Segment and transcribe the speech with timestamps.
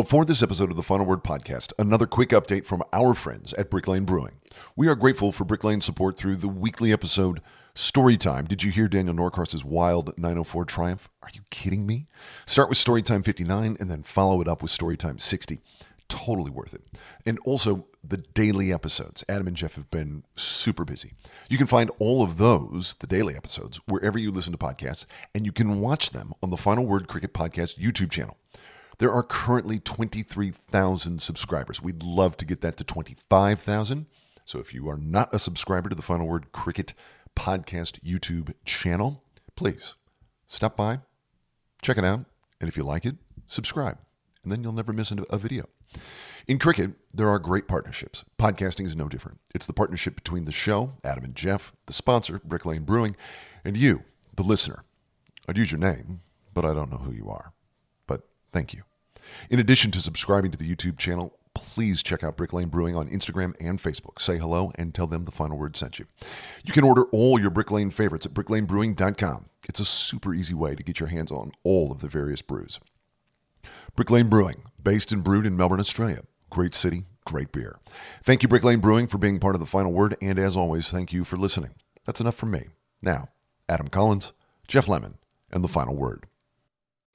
[0.00, 3.68] Before this episode of the Final Word podcast, another quick update from our friends at
[3.68, 4.40] Brick Lane Brewing.
[4.74, 7.42] We are grateful for Brick Lane's support through the weekly episode
[7.74, 8.48] Storytime.
[8.48, 11.10] Did you hear Daniel Norcross's wild 904 triumph?
[11.22, 12.06] Are you kidding me?
[12.46, 15.60] Start with Storytime 59 and then follow it up with Storytime 60.
[16.08, 16.84] Totally worth it.
[17.26, 19.22] And also the daily episodes.
[19.28, 21.12] Adam and Jeff have been super busy.
[21.50, 25.04] You can find all of those, the daily episodes, wherever you listen to podcasts,
[25.34, 28.38] and you can watch them on the Final Word Cricket Podcast YouTube channel.
[29.00, 31.80] There are currently 23,000 subscribers.
[31.80, 34.04] We'd love to get that to 25,000.
[34.44, 36.92] So if you are not a subscriber to the Final Word Cricket
[37.34, 39.24] Podcast YouTube channel,
[39.56, 39.94] please
[40.48, 40.98] stop by,
[41.80, 42.26] check it out,
[42.60, 43.96] and if you like it, subscribe,
[44.42, 45.64] and then you'll never miss a video.
[46.46, 48.22] In cricket, there are great partnerships.
[48.38, 49.40] Podcasting is no different.
[49.54, 53.16] It's the partnership between the show, Adam and Jeff, the sponsor, Brick Lane Brewing,
[53.64, 54.04] and you,
[54.36, 54.84] the listener.
[55.48, 56.20] I'd use your name,
[56.52, 57.54] but I don't know who you are.
[58.06, 58.82] But thank you.
[59.48, 63.08] In addition to subscribing to the YouTube channel, please check out Brick Lane Brewing on
[63.08, 64.20] Instagram and Facebook.
[64.20, 66.06] Say hello and tell them the final word sent you.
[66.64, 69.46] You can order all your Brick Lane favorites at bricklanebrewing.com.
[69.68, 72.80] It's a super easy way to get your hands on all of the various brews.
[73.96, 76.22] Brick Lane Brewing, based and brewed in Melbourne, Australia.
[76.48, 77.78] Great city, great beer.
[78.22, 80.90] Thank you, Brick Lane Brewing, for being part of the final word, and as always,
[80.90, 81.74] thank you for listening.
[82.06, 82.66] That's enough from me.
[83.02, 83.28] Now,
[83.68, 84.32] Adam Collins,
[84.66, 85.16] Jeff Lemon,
[85.52, 86.26] and the final word.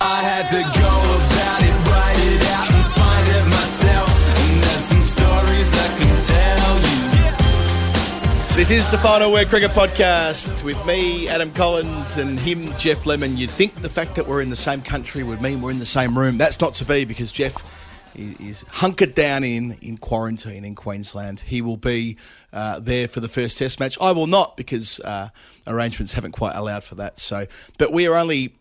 [0.01, 4.11] I had to go about it, write it out, and find it myself.
[4.39, 6.75] And there's some stories I can tell
[8.51, 8.57] you.
[8.57, 13.37] This is the Final Word Cricket Podcast with me, Adam Collins, and him, Jeff Lemon.
[13.37, 15.85] You'd think the fact that we're in the same country would mean we're in the
[15.85, 16.37] same room.
[16.37, 17.55] That's not to be because Jeff
[18.15, 21.39] is hunkered down in, in quarantine in Queensland.
[21.39, 22.17] He will be
[22.51, 23.97] uh, there for the first Test match.
[24.01, 25.29] I will not because uh,
[25.67, 27.17] arrangements haven't quite allowed for that.
[27.17, 28.55] So, but we are only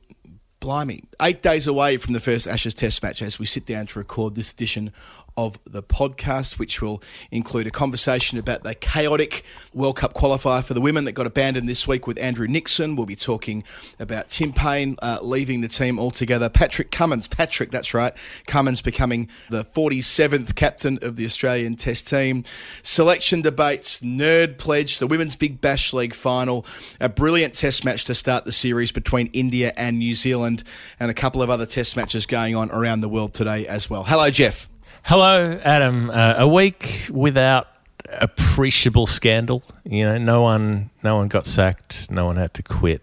[0.65, 3.98] blimey, eight days away from the first Ashes Test match as we sit down to
[3.98, 4.91] record this edition
[5.37, 10.75] of the podcast, which will include a conversation about the chaotic World Cup qualifier for
[10.75, 12.97] the women that got abandoned this week with Andrew Nixon.
[12.97, 13.64] We'll be talking
[13.98, 16.48] about Tim Paine uh, leaving the team altogether.
[16.48, 18.14] Patrick Cummins, Patrick, that's right,
[18.47, 22.45] Cummins becoming the 47th captain of the Australian Test team.
[22.83, 26.64] Selection debates, nerd pledge, the Women's Big Bash League final,
[27.01, 30.63] a brilliant Test match to start the series between India and New Zealand,
[31.01, 34.05] and a couple of other Test matches going on around the world today as well.
[34.05, 34.69] Hello, Jeff.
[35.03, 36.11] Hello, Adam.
[36.11, 37.67] Uh, a week without
[38.09, 39.63] appreciable scandal.
[39.85, 42.11] You know, no one, no one got sacked.
[42.11, 43.03] No one had to quit.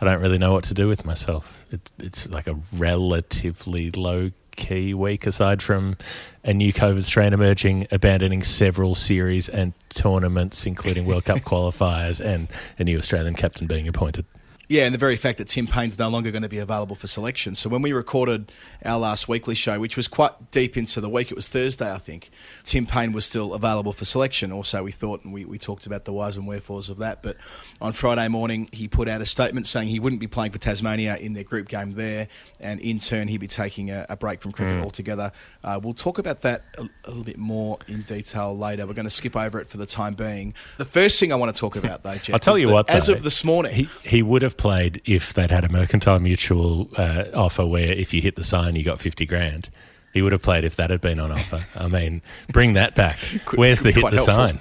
[0.00, 1.64] I don't really know what to do with myself.
[1.70, 5.96] It, it's like a relatively low key week, aside from
[6.44, 12.48] a new COVID strain emerging, abandoning several series and tournaments, including World Cup qualifiers, and
[12.78, 14.26] a new Australian captain being appointed.
[14.68, 17.06] Yeah, and the very fact that Tim Paine's no longer going to be available for
[17.06, 17.54] selection.
[17.54, 18.52] So when we recorded
[18.84, 21.98] our last weekly show, which was quite deep into the week, it was Thursday, I
[21.98, 22.30] think,
[22.62, 24.52] Tim Paine was still available for selection.
[24.52, 27.22] Also, we thought, and we, we talked about the whys and wherefores of that.
[27.22, 27.36] But
[27.80, 31.16] on Friday morning, he put out a statement saying he wouldn't be playing for Tasmania
[31.16, 32.28] in their group game there,
[32.60, 34.84] and in turn, he'd be taking a, a break from cricket mm.
[34.84, 35.32] altogether.
[35.64, 38.86] Uh, we'll talk about that a, a, little bit more in detail later.
[38.86, 40.54] We're going to skip over it for the time being.
[40.78, 43.08] The first thing I want to talk about, though, Jeff, I'll tell you what, as
[43.08, 47.24] of this morning, he, he would have played if they'd had a mercantile mutual uh,
[47.34, 49.70] offer where if you hit the sign you got 50 grand.
[50.12, 51.64] He would have played if that had been on offer.
[51.74, 53.18] I mean, bring that back.
[53.54, 54.58] Where's the hit the sign?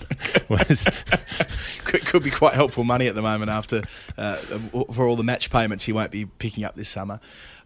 [1.84, 3.84] could, could, be quite helpful money at the moment after
[4.18, 4.36] uh,
[4.94, 7.20] for all the match payments he won't be picking up this summer.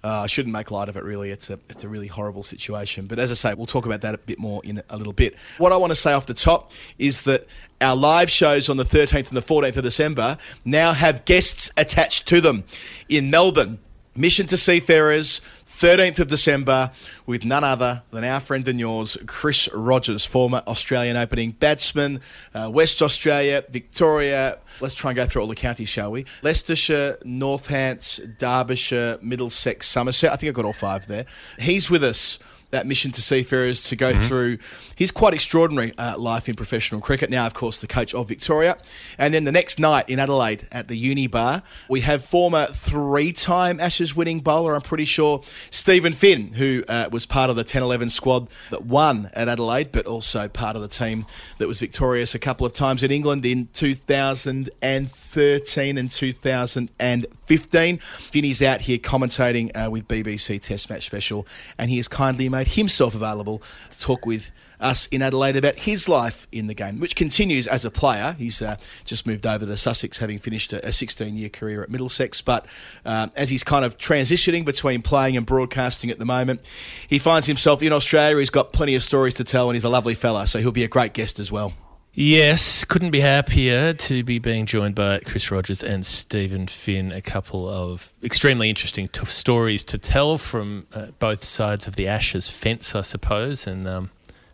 [0.06, 1.04] Uh, I shouldn't make light of it.
[1.04, 3.08] Really, it's a it's a really horrible situation.
[3.08, 5.36] But as I say, we'll talk about that a bit more in a little bit.
[5.58, 7.48] What I want to say off the top is that
[7.82, 12.28] our live shows on the 13th and the 14th of December now have guests attached
[12.28, 12.66] to them
[13.10, 13.80] in Melbourne.
[14.16, 15.42] Mission to Seafarers,
[15.75, 16.90] 13th of December,
[17.25, 22.22] with none other than our friend and yours, Chris Rogers, former Australian opening batsman,
[22.53, 24.58] uh, West Australia, Victoria.
[24.80, 26.25] Let's try and go through all the counties, shall we?
[26.44, 30.31] Leicestershire, Northants, Derbyshire, Middlesex, Somerset.
[30.31, 31.25] I think I got all five there.
[31.59, 32.40] He's with us
[32.75, 34.22] that mission to seafarers to go mm-hmm.
[34.24, 34.57] through
[34.95, 37.30] his quite extraordinary uh, life in professional cricket.
[37.30, 38.77] Now, of course, the coach of Victoria.
[39.18, 43.31] And then the next night in Adelaide at the Uni Bar, we have former three
[43.31, 45.42] time Ashes winning bowler, I'm pretty sure,
[45.72, 49.92] Stephen Finn, who uh, was part of the 10 11 squad that won at Adelaide,
[49.92, 51.25] but also part of the team
[51.57, 57.44] that was victorious a couple of times in England in 2013 and 2015.
[57.45, 61.47] Finney's out here commentating uh, with BBC Test Match Special,
[61.77, 63.62] and he has kindly made himself available
[63.92, 67.86] to talk with us in Adelaide about his life in the game, which continues as
[67.86, 68.36] a player.
[68.38, 72.42] He's uh, just moved over to Sussex, having finished a 16 year career at Middlesex.
[72.42, 72.65] But
[73.06, 76.62] um, as he's kind of transitioning between playing and broadcasting at the moment,
[77.07, 78.38] he finds himself in Australia.
[78.38, 80.83] He's got plenty of stories to tell, and he's a lovely fella, so he'll be
[80.83, 81.74] a great guest as well.
[82.17, 87.12] Yes, couldn't be happier to be being joined by Chris Rogers and Stephen Finn.
[87.12, 92.07] A couple of extremely interesting t- stories to tell from uh, both sides of the
[92.07, 93.67] Ashes fence, I suppose.
[93.67, 94.12] And um,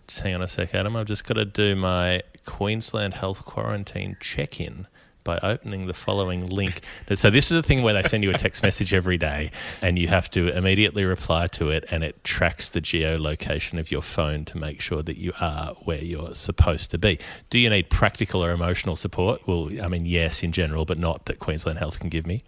[0.07, 0.95] just hang on a sec, Adam.
[0.95, 4.87] I've just got to do my Queensland Health Quarantine check in
[5.23, 6.81] by opening the following link.
[7.13, 9.51] So this is the thing where they send you a text message every day
[9.81, 14.01] and you have to immediately reply to it and it tracks the geolocation of your
[14.01, 17.19] phone to make sure that you are where you're supposed to be.
[17.49, 19.47] Do you need practical or emotional support?
[19.47, 22.43] Well, I mean, yes, in general, but not that Queensland Health can give me.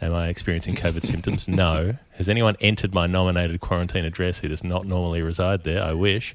[0.00, 1.48] Am I experiencing COVID symptoms?
[1.48, 1.94] No.
[2.16, 5.82] Has anyone entered my nominated quarantine address who does not normally reside there?
[5.82, 6.34] I wish.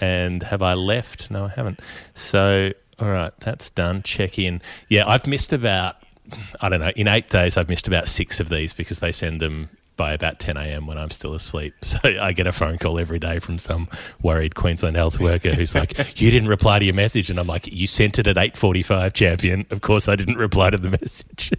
[0.00, 1.30] And have I left?
[1.30, 1.80] No, I haven't.
[2.14, 2.72] So
[3.02, 4.02] all right, that's done.
[4.04, 4.62] Check in.
[4.88, 5.96] Yeah, I've missed about,
[6.60, 9.40] I don't know, in eight days, I've missed about six of these because they send
[9.40, 10.86] them by about 10 a.m.
[10.86, 11.74] when I'm still asleep.
[11.82, 13.88] So I get a phone call every day from some
[14.22, 17.66] worried Queensland health worker who's like, "You didn't reply to your message," and I'm like,
[17.66, 19.66] "You sent it at 8:45, champion.
[19.70, 21.50] Of course, I didn't reply to the message."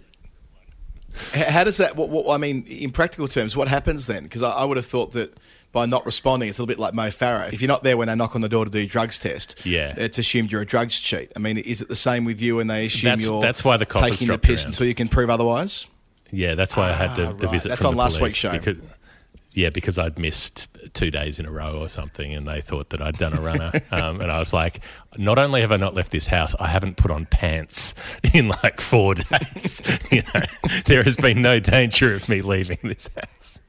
[1.34, 1.94] How does that?
[1.94, 4.24] What, what, I mean, in practical terms, what happens then?
[4.24, 5.36] Because I, I would have thought that
[5.74, 7.52] by not responding, it's a little bit like Mo Farah.
[7.52, 9.92] If you're not there when they knock on the door to do drugs test, yeah,
[9.98, 11.32] it's assumed you're a drugs cheat.
[11.36, 12.60] I mean, is it the same with you?
[12.60, 14.68] And they assume that's, you're that's why the taking the piss around.
[14.72, 15.88] until you can prove otherwise.
[16.30, 17.68] Yeah, that's why ah, I had the, the ah, visit.
[17.68, 18.52] That's on last week's show.
[18.52, 18.78] Because,
[19.52, 23.02] yeah, because I'd missed two days in a row or something, and they thought that
[23.02, 23.72] I'd done a runner.
[23.90, 24.80] um, and I was like,
[25.16, 27.94] not only have I not left this house, I haven't put on pants
[28.34, 29.82] in like four days.
[30.10, 30.42] you know,
[30.86, 33.60] there has been no danger of me leaving this house.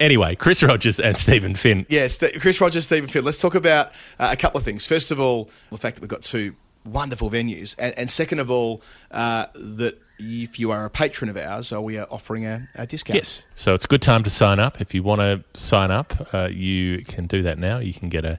[0.00, 1.86] Anyway, Chris Rogers and Stephen Finn.
[1.88, 3.24] Yes, yeah, Chris Rogers, Stephen Finn.
[3.24, 3.88] Let's talk about
[4.18, 4.86] uh, a couple of things.
[4.86, 6.54] First of all, the fact that we've got two
[6.84, 11.36] wonderful venues, and, and second of all, uh, that if you are a patron of
[11.36, 13.16] ours, uh, we are offering a, a, discount.
[13.16, 14.80] Yes, so it's a good time to sign up.
[14.80, 17.78] If you want to sign up, uh, you can do that now.
[17.78, 18.38] You can get a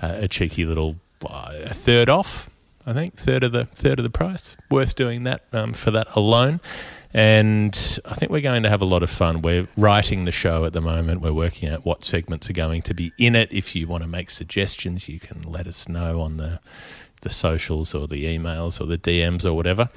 [0.00, 2.50] a cheeky little uh, a third off.
[2.84, 4.56] I think third of the third of the price.
[4.70, 6.60] Worth doing that um, for that alone.
[7.14, 7.74] And
[8.04, 9.42] I think we're going to have a lot of fun.
[9.42, 11.20] We're writing the show at the moment.
[11.20, 13.52] We're working out what segments are going to be in it.
[13.52, 16.60] If you want to make suggestions, you can let us know on the
[17.22, 19.88] the socials or the emails or the DMs or whatever.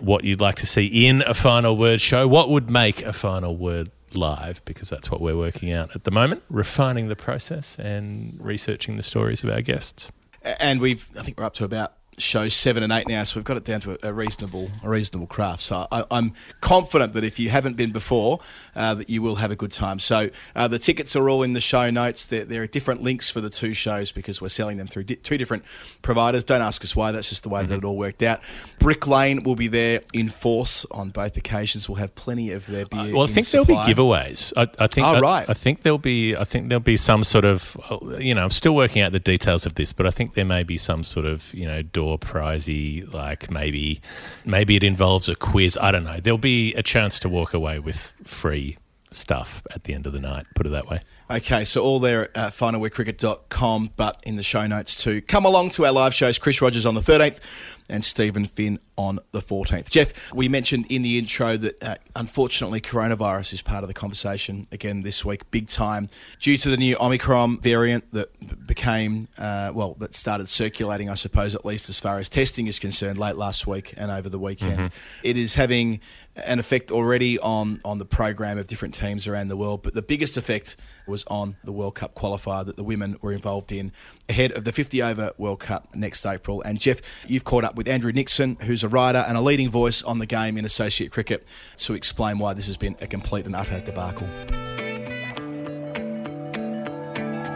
[0.00, 2.28] What you'd like to see in a final word show.
[2.28, 6.10] What would make a final word live because that's what we're working out at the
[6.10, 10.10] moment, refining the process and researching the stories of our guests.
[10.42, 13.44] And we've, I think we're up to about show seven and eight now, so we've
[13.44, 15.62] got it down to a, reasonable, a reasonable craft.
[15.62, 18.40] So I, am confident that if you haven't been before,
[18.76, 19.98] uh, that you will have a good time.
[19.98, 22.26] So uh, the tickets are all in the show notes.
[22.26, 25.16] There, there, are different links for the two shows because we're selling them through di-
[25.16, 25.64] two different
[26.02, 26.44] providers.
[26.44, 27.12] Don't ask us why.
[27.12, 27.70] That's just the way mm-hmm.
[27.70, 28.40] that it all worked out.
[28.78, 31.88] Brick Lane will be there in force on both occasions.
[31.88, 33.00] We'll have plenty of their beer.
[33.00, 33.74] Uh, well, I think supply.
[33.74, 34.52] there'll be giveaways.
[34.56, 35.06] I, I think.
[35.06, 35.48] Oh, right.
[35.48, 36.36] I, I think there'll be.
[36.36, 37.76] I think there'll be some sort of.
[38.18, 40.62] You know, I'm still working out the details of this, but I think there may
[40.62, 44.00] be some sort of you know door prizey like maybe
[44.44, 45.78] maybe it involves a quiz.
[45.80, 46.18] I don't know.
[46.18, 48.76] There'll be a chance to walk away with free
[49.10, 51.00] stuff at the end of the night, put it that way.
[51.30, 55.22] Okay, so all there at uh, finalwordcricket.com, but in the show notes too.
[55.22, 56.38] Come along to our live shows.
[56.38, 57.40] Chris Rogers on the 13th
[57.88, 59.90] and Stephen Finn on the 14th.
[59.90, 64.64] Jeff, we mentioned in the intro that uh, unfortunately coronavirus is part of the conversation
[64.72, 66.08] again this week, big time,
[66.38, 71.54] due to the new Omicron variant that became, uh, well, that started circulating, I suppose,
[71.54, 74.78] at least as far as testing is concerned, late last week and over the weekend.
[74.78, 75.20] Mm-hmm.
[75.22, 76.00] It is having
[76.36, 80.02] an effect already on, on the program of different teams around the world, but the
[80.02, 80.76] biggest effect
[81.06, 83.92] was on the World Cup qualifier that the women were involved in
[84.28, 86.62] ahead of the 50 over World Cup next April.
[86.62, 90.02] And Jeff, you've caught up with Andrew Nixon, who's a writer and a leading voice
[90.02, 91.46] on the game in associate cricket,
[91.78, 94.28] to explain why this has been a complete and utter debacle.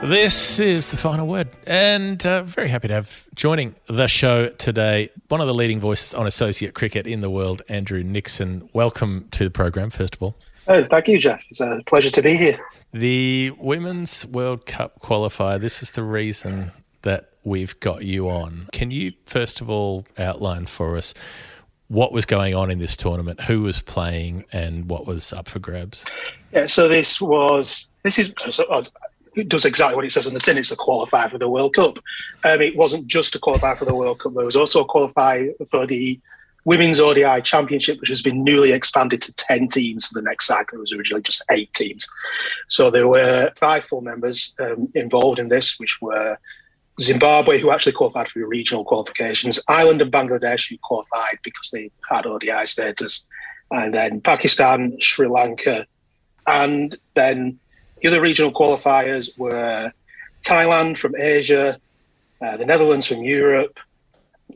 [0.02, 5.10] This is the final word, and uh, very happy to have joining the show today
[5.26, 8.70] one of the leading voices on associate cricket in the world, Andrew Nixon.
[8.72, 10.36] Welcome to the program, first of all.
[10.68, 11.42] Oh, thank you, Jeff.
[11.50, 12.56] It's a pleasure to be here.
[12.92, 16.70] The Women's World Cup qualifier, this is the reason
[17.02, 18.68] that we've got you on.
[18.72, 21.12] Can you, first of all, outline for us
[21.88, 25.58] what was going on in this tournament, who was playing, and what was up for
[25.58, 26.04] grabs?
[26.52, 28.32] Yeah, so this was, this is,
[29.34, 30.58] it does exactly what it says on the tin.
[30.58, 31.98] It's a qualifier for the World Cup.
[32.44, 34.34] Um, it wasn't just a qualifier for the World Cup.
[34.34, 36.20] There was also a qualifier for the
[36.64, 40.78] Women's ODI Championship, which has been newly expanded to 10 teams for the next cycle.
[40.78, 42.06] It was originally just eight teams.
[42.68, 46.36] So there were five full members um, involved in this, which were
[47.00, 52.26] Zimbabwe, who actually qualified for regional qualifications, Ireland and Bangladesh, who qualified because they had
[52.26, 53.26] ODI status,
[53.70, 55.86] and then Pakistan, Sri Lanka,
[56.46, 57.60] and then
[58.00, 59.92] the other regional qualifiers were
[60.42, 61.78] Thailand from Asia,
[62.40, 63.78] uh, the Netherlands from Europe,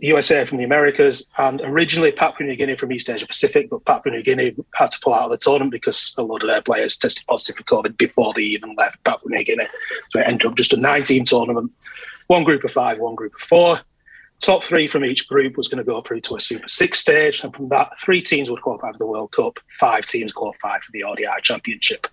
[0.01, 3.85] the USA from the Americas, and originally Papua New Guinea from East Asia Pacific, but
[3.85, 6.63] Papua New Guinea had to pull out of the tournament because a lot of their
[6.63, 9.67] players tested positive for COVID before they even left Papua New Guinea.
[10.11, 11.71] So it ended up just a nine team tournament,
[12.29, 13.81] one group of five, one group of four.
[14.41, 17.45] Top three from each group was going to go through to a Super Six stage,
[17.45, 20.91] and from that, three teams would qualify for the World Cup, five teams qualified for
[20.91, 22.09] the ODI Championship.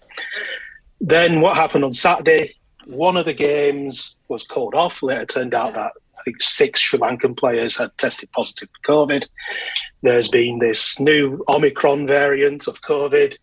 [1.02, 2.56] Then what happened on Saturday?
[2.86, 5.02] One of the games was called off.
[5.04, 9.28] Later turned out that I think six Sri Lankan players had tested positive for COVID.
[10.02, 13.38] There's been this new Omicron variant of COVID.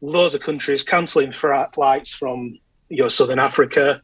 [0.00, 4.00] Loads of countries cancelling flights from you know, Southern Africa.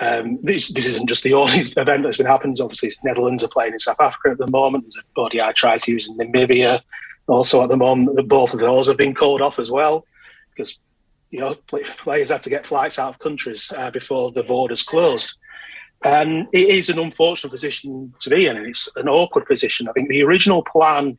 [0.00, 2.56] Um, this, this isn't just the only event that's been happening.
[2.60, 4.84] Obviously, Netherlands are playing in South Africa at the moment.
[4.84, 6.80] There's an ODI tri series in Namibia.
[7.26, 10.04] Also, at the moment, both of those have been called off as well
[10.54, 10.78] because
[11.30, 11.54] you know
[12.02, 15.34] players had to get flights out of countries uh, before the borders closed.
[16.04, 19.88] And it is an unfortunate position to be in, and it's an awkward position.
[19.88, 21.18] I think the original plan,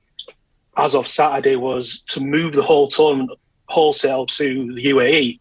[0.77, 3.31] as of Saturday, was to move the whole tournament
[3.67, 5.39] wholesale to the UAE.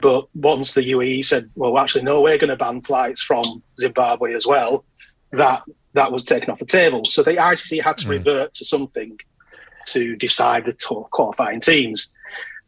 [0.00, 3.44] But once the UAE said, "Well, actually, no, we're going to ban flights from
[3.78, 4.84] Zimbabwe as well,"
[5.32, 5.62] that
[5.92, 7.04] that was taken off the table.
[7.04, 8.10] So the ICC had to mm.
[8.10, 9.18] revert to something
[9.88, 12.12] to decide the qualifying teams.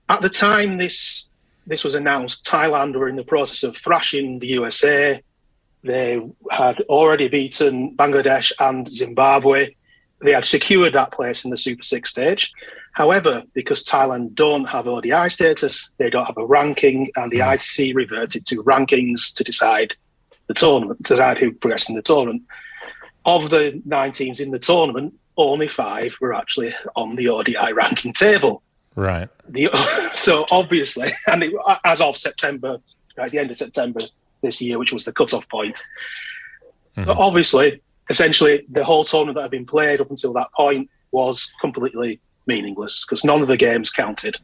[0.08, 1.28] At the time this
[1.66, 5.22] this was announced, Thailand were in the process of thrashing the USA
[5.84, 9.74] they had already beaten Bangladesh and Zimbabwe.
[10.20, 12.52] They had secured that place in the Super Six stage.
[12.92, 17.48] However, because Thailand don't have ODI status, they don't have a ranking, and the hmm.
[17.48, 19.96] ICC reverted to rankings to decide
[20.46, 22.42] the tournament, to decide who progressed in the tournament.
[23.24, 28.12] Of the nine teams in the tournament, only five were actually on the ODI ranking
[28.12, 28.62] table.
[28.94, 29.28] Right.
[29.48, 29.70] The,
[30.14, 31.52] so obviously, and it,
[31.84, 32.78] as of September,
[33.18, 34.00] at the end of September,
[34.42, 35.82] this year, which was the cut-off point.
[36.96, 37.04] Mm-hmm.
[37.04, 37.80] But obviously,
[38.10, 43.04] essentially, the whole tournament that had been played up until that point was completely meaningless
[43.04, 44.38] because none of the games counted.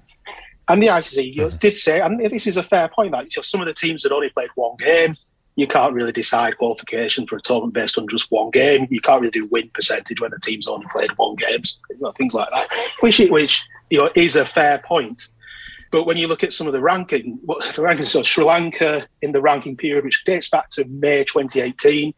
[0.68, 1.56] And the ICC mm-hmm.
[1.58, 4.30] did say, and this is a fair point, that some of the teams had only
[4.30, 5.16] played one game.
[5.58, 8.86] You can't really decide qualification for a tournament based on just one game.
[8.90, 11.62] You can't really do win percentage when the team's only played one game,
[12.16, 12.68] things like that,
[13.00, 15.20] which, which you know, is a fair point.
[15.90, 19.08] But when you look at some of the ranking, what the rankings, so Sri Lanka
[19.20, 22.14] in the ranking period, which dates back to May 2018,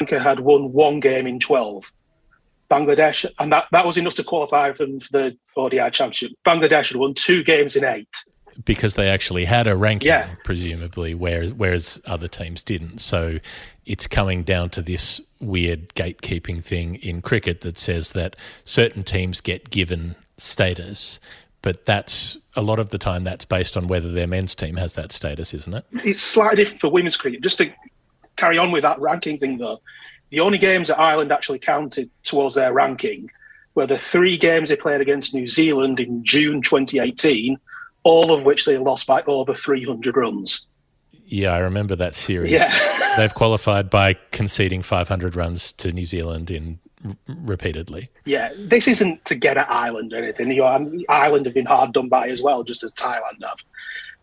[0.00, 1.92] Lanka had won one game in 12.
[2.70, 6.30] Bangladesh, and that, that was enough to qualify for, for the ODI Championship.
[6.46, 8.08] Bangladesh had won two games in eight.
[8.64, 10.34] Because they actually had a ranking, yeah.
[10.44, 12.98] presumably, whereas, whereas other teams didn't.
[12.98, 13.38] So
[13.86, 18.34] it's coming down to this weird gatekeeping thing in cricket that says that
[18.64, 21.20] certain teams get given status
[21.62, 24.94] but that's a lot of the time that's based on whether their men's team has
[24.94, 25.84] that status, isn't it?
[26.04, 27.42] It's slightly different for women's cricket.
[27.42, 27.72] Just to
[28.36, 29.80] carry on with that ranking thing, though,
[30.30, 33.30] the only games that Ireland actually counted towards their ranking
[33.74, 37.58] were the three games they played against New Zealand in June 2018,
[38.02, 40.66] all of which they lost by over 300 runs.
[41.26, 42.52] Yeah, I remember that series.
[42.52, 42.72] Yeah.
[43.16, 46.78] They've qualified by conceding 500 runs to New Zealand in
[47.26, 48.10] repeatedly.
[48.24, 50.50] Yeah, this isn't to get at Ireland or anything.
[50.50, 53.58] You know, Ireland have been hard done by as well, just as Thailand have.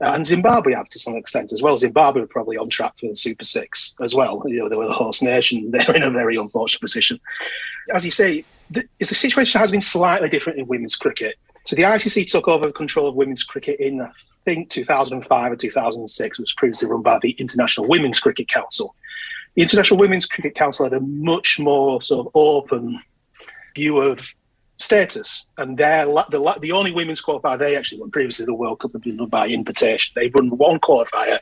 [0.02, 1.78] Uh, and Zimbabwe have to some extent as well.
[1.78, 4.44] Zimbabwe are probably on track for the Super Six as well.
[4.46, 5.72] You know, they were the host nation.
[5.72, 7.20] They're in a very unfortunate position.
[7.94, 11.36] As you say, the, the situation has been slightly different in women's cricket.
[11.66, 14.10] So the ICC took over control of women's cricket in, I
[14.46, 16.40] think, 2005 or 2006.
[16.40, 18.96] It was previously run by the International Women's Cricket Council.
[19.56, 23.02] The International Women's Cricket Council had a much more sort of open
[23.74, 24.28] view of
[24.78, 28.12] status, and they're the, the only women's qualifier they actually won.
[28.12, 30.14] Previously, the World Cup had been run by invitation.
[30.16, 31.40] They won one qualifier,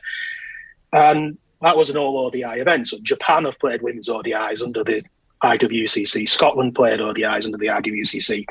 [0.92, 2.88] and that was an all ODI event.
[2.88, 5.02] So Japan have played women's ODIs under the
[5.44, 6.28] IWCC.
[6.28, 8.46] Scotland played ODIs under the IWCC.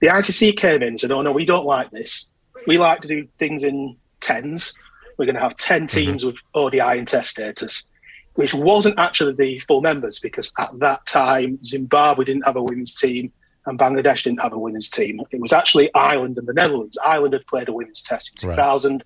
[0.00, 2.30] The ICC came in and said, "Oh no, we don't like this.
[2.66, 4.74] We like to do things in tens.
[5.18, 5.86] We're going to have 10 mm-hmm.
[5.86, 6.32] teams mm-hmm.
[6.32, 7.88] with ODI and test status."
[8.34, 12.94] which wasn't actually the full members because at that time Zimbabwe didn't have a women's
[12.94, 13.32] team
[13.66, 15.20] and Bangladesh didn't have a women's team.
[15.30, 16.98] It was actually Ireland and the Netherlands.
[17.02, 19.02] Ireland had played a women's test in 2000, right.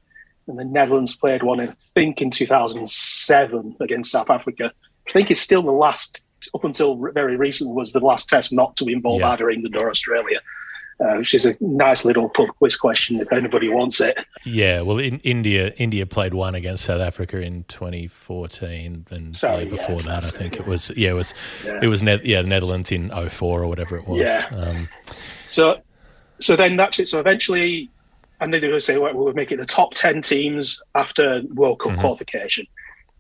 [0.49, 4.73] and the Netherlands played one, I think, in 2007 against South Africa.
[5.09, 6.23] I think it's still the last
[6.55, 9.31] up until very recently was the last test not to involve Yeah.
[9.31, 10.41] either England or Australia,
[11.01, 14.19] uh, which is a nice little pub quiz question if anybody wants it.
[14.45, 19.97] Yeah, well, in India, India played one against South Africa in 2014, and Sorry, before
[19.97, 21.79] yes, that, I think it was yeah, it was Yeah.
[21.83, 24.21] it was ne- yeah, the Netherlands in 04 or whatever it was.
[24.21, 24.47] Yeah.
[24.53, 24.89] Um,
[25.45, 25.81] So,
[26.41, 27.09] so then that's it.
[27.09, 27.89] So eventually,
[28.41, 31.93] and they were say, well, we'll make it the top ten teams after World Cup
[31.93, 32.01] Mhm.
[32.01, 32.67] qualification.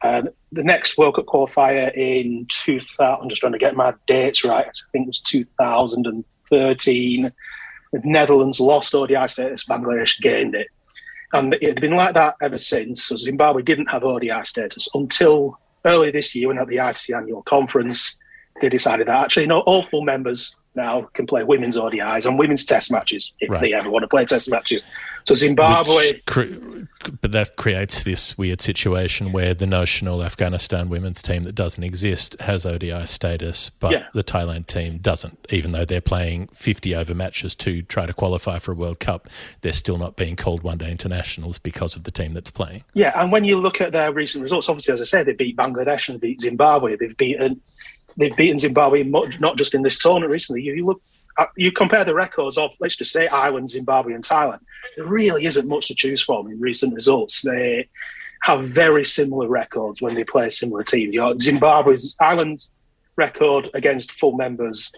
[0.03, 4.45] And the next World Cup qualifier in 2000, I'm just trying to get my dates
[4.45, 4.67] right.
[4.67, 7.33] I think it was 2013.
[7.93, 10.69] The Netherlands lost ODI status, Bangladesh gained it.
[11.33, 13.05] And it had been like that ever since.
[13.05, 17.43] So Zimbabwe didn't have ODI status until early this year when at the ICC annual
[17.43, 18.19] conference,
[18.61, 22.65] they decided that actually, no, all full members now can play women's ODIs and women's
[22.65, 23.61] test matches if Right.
[23.61, 24.83] they ever want to play test matches.
[25.25, 26.87] So Zimbabwe, cre-
[27.21, 32.41] but that creates this weird situation where the notional Afghanistan women's team that doesn't exist
[32.41, 34.05] has ODI status, but Yeah.
[34.15, 35.39] the Thailand team doesn't.
[35.51, 39.29] Even though they're playing 50 over matches to try to qualify for a World Cup,
[39.61, 42.85] they're still not being called one day internationals because of the team that's playing.
[42.95, 45.57] Yeah, and when you look at their recent results, obviously, as I said, they beat
[45.57, 46.97] Bangladesh and they beat Zimbabwe.
[46.97, 47.61] They've beaten
[48.19, 50.63] they've beaten Zimbabwe not just in this tournament recently.
[50.63, 51.01] You, you look,
[51.39, 54.61] at, you compare the records of let's just say Ireland, Zimbabwe, and Thailand.
[54.97, 57.43] There really isn't much to choose from in recent results.
[57.43, 57.89] They
[58.43, 61.15] have very similar records when they play similar teams.
[61.15, 62.67] You know, Zimbabwe's Ireland
[63.17, 64.93] record against full members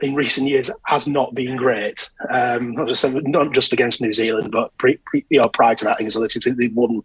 [0.00, 2.10] in recent years has not been great.
[2.28, 5.84] Um, not just not just against New Zealand, but pre, pre, you know, prior to
[5.84, 7.02] that, they won.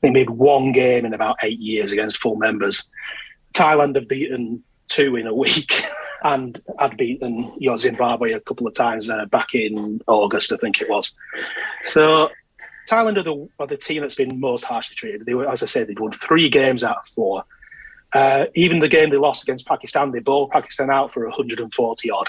[0.00, 2.90] They made one game in about eight years against full members.
[3.54, 5.82] Thailand have beaten two in a week,
[6.24, 10.56] and I'd beaten your know, Zimbabwe a couple of times uh, back in August, I
[10.56, 11.14] think it was.
[11.84, 12.30] So
[12.88, 15.24] Thailand are the are the team that's been most harshly treated.
[15.24, 17.44] They were, as I said, they'd won three games out of four.
[18.12, 22.28] Uh, even the game they lost against Pakistan, they bowled Pakistan out for 140 odd,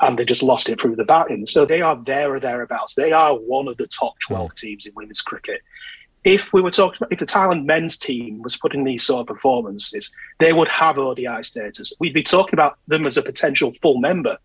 [0.00, 1.46] and they just lost it through the batting.
[1.46, 2.94] So they are there or thereabouts.
[2.94, 5.60] They are one of the top 12 teams in women's cricket.
[6.28, 9.34] If we were talking about if the Thailand men's team was putting these sort of
[9.34, 11.92] performances, they would have ODI status.
[12.00, 14.36] We'd be talking about them as a potential full member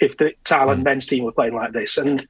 [0.00, 0.82] if the Thailand hmm.
[0.84, 1.98] men's team were playing like this.
[1.98, 2.26] And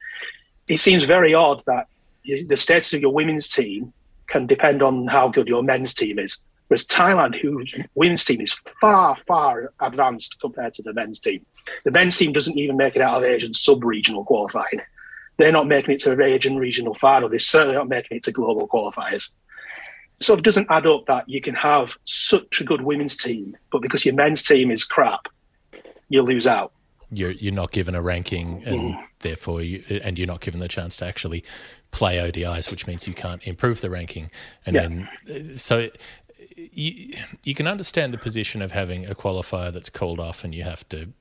[0.67, 1.87] it seems very odd that
[2.23, 3.91] the status of your women's team
[4.27, 6.37] can depend on how good your men's team is.
[6.67, 11.45] Whereas Thailand, whose women's team is far, far advanced compared to the men's team.
[11.85, 14.81] The men's team doesn't even make it out of Asian sub-regional qualifying.
[15.41, 17.27] They're not making it to the Asian regional final.
[17.27, 19.31] They're certainly not making it to global qualifiers.
[20.19, 23.81] So it doesn't add up that you can have such a good women's team, but
[23.81, 25.27] because your men's team is crap,
[26.09, 26.73] you lose out.
[27.09, 29.03] You're you're not given a ranking, and Mm.
[29.21, 31.43] therefore, you, and you're not given the chance to actually
[31.89, 34.29] play ODIs, which means you can't improve the ranking.
[34.67, 34.81] And Yeah.
[34.83, 35.89] then, uh, so
[36.55, 40.63] you you can understand the position of having a qualifier that's called off, and you
[40.63, 41.11] have to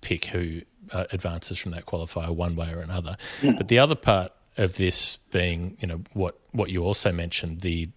[0.00, 3.16] pick who uh, advances from that qualifier one way or another.
[3.42, 7.88] But the other part of this being, you know, what what you also mentioned the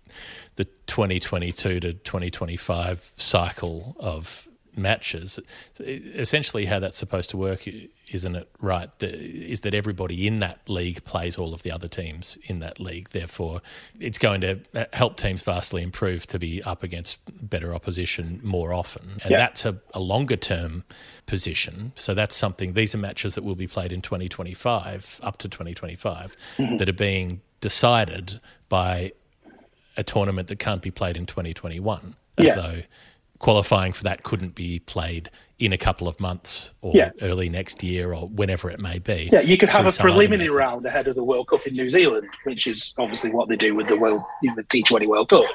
[0.56, 4.47] the 2022 to 2025 cycle of
[4.78, 5.40] matches.
[5.80, 7.68] Essentially, how that's supposed to work,
[8.12, 8.50] isn't it?
[8.60, 12.60] Right, the, is that everybody in that league plays all of the other teams in
[12.60, 13.10] that league.
[13.10, 13.62] Therefore,
[14.00, 18.74] it's going to uh, help teams vastly improve to be up against better opposition more
[18.74, 19.38] often, and Yeah.
[19.38, 20.84] that's a, a longer term
[21.26, 21.92] position.
[21.96, 22.74] So that's something.
[22.74, 26.78] These are matches that will be played in 2025, up to 2025, mm-hmm.
[26.78, 29.12] that are being decided by
[29.98, 32.54] a tournament that can't be played in 2021, as Yeah.
[32.56, 32.82] though
[33.40, 37.12] qualifying for that couldn't be played in a couple of months or Yeah.
[37.22, 39.30] early next year or whenever it may be.
[39.32, 42.28] Yeah, you could have a preliminary round ahead of the World Cup in New Zealand,
[42.44, 45.46] which is obviously what they do with the World, the T20 World Cup.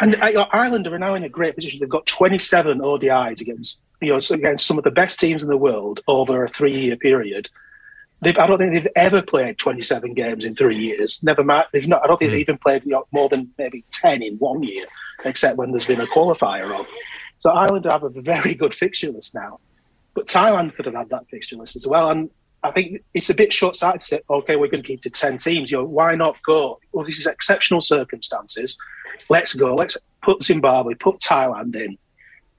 [0.00, 1.80] And uh, Ireland are now in a great position.
[1.80, 5.56] They've got 27 ODIs against you know against some of the best teams in the
[5.56, 7.48] world over a three-year period.
[8.20, 11.22] They've, I don't think they've ever played 27 games in three years.
[11.22, 12.02] Never mind, they've not.
[12.04, 14.86] I don't think they've even played you know, more than maybe 10 in one year,
[15.24, 16.86] except when there's been a qualifier on.
[17.38, 19.58] So Ireland have a very good fixture list now,
[20.14, 22.10] but Thailand could have had that fixture list as well.
[22.10, 22.30] And
[22.62, 25.38] I think it's a bit short-sighted to say, okay, we're going to keep to 10
[25.38, 25.72] teams.
[25.72, 26.78] You know, why not go?
[26.92, 28.78] Well, this is exceptional circumstances.
[29.28, 29.74] Let's go.
[29.74, 31.98] Let's put Zimbabwe, put Thailand in,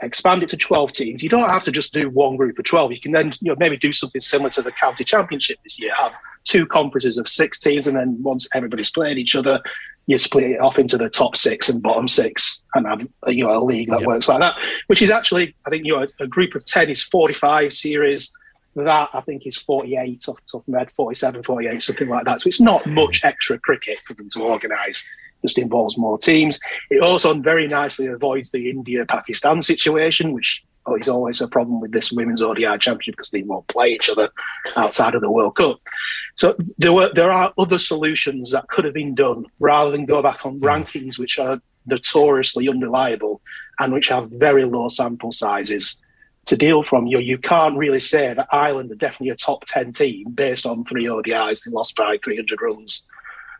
[0.01, 1.23] expand it to 12 teams.
[1.23, 2.91] You don't have to just do one group of 12.
[2.91, 5.93] You can then, you know, maybe do something similar to the county championship this year.
[5.95, 9.61] Have two conferences of six teams, and then once everybody's played each other,
[10.07, 13.55] you split it off into the top six and bottom six, and have you know
[13.55, 14.07] a league that Yep.
[14.07, 14.55] works like that.
[14.87, 18.31] Which is actually, I think, you know, a group of 10 is 45 series.
[18.75, 22.25] That I think is 48 off the top of my head, 47, 48, something like
[22.25, 22.41] that.
[22.41, 25.07] So it's not much extra cricket for them to organise.
[25.43, 26.59] Just involves more teams.
[26.89, 31.79] It also very nicely avoids the India Pakistan situation, which oh, it's always a problem
[31.79, 34.29] with this women's ODI championship because they won't play each other
[34.75, 35.79] outside of the World Cup.
[36.35, 40.21] So there were there are other solutions that could have been done rather than go
[40.21, 43.41] back on rankings which are notoriously unreliable
[43.79, 46.01] and which have very low sample sizes
[46.45, 47.07] to deal from.
[47.07, 50.85] You you can't really say that Ireland are definitely a top ten team based on
[50.85, 53.07] three ODIs they lost by 300 runs,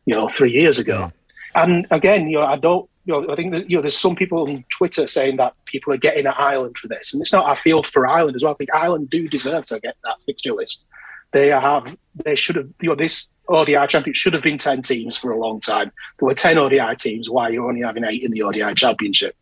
[0.06, 1.12] you know, three years ago.
[1.56, 4.16] And again, you know, I don't you know, I think that you know, there's some
[4.16, 7.46] people on Twitter saying that people are getting at Ireland for this, and it's not.
[7.46, 8.54] I feel for Ireland as well.
[8.54, 10.84] I think Ireland do deserve to get that fixture list.
[11.32, 11.96] They have.
[12.24, 12.70] They should have.
[12.82, 15.92] You know, this ODI championship should have been ten teams for a long time.
[16.20, 17.30] There were ten ODI teams.
[17.30, 19.36] Why you're only having eight in the ODI championship?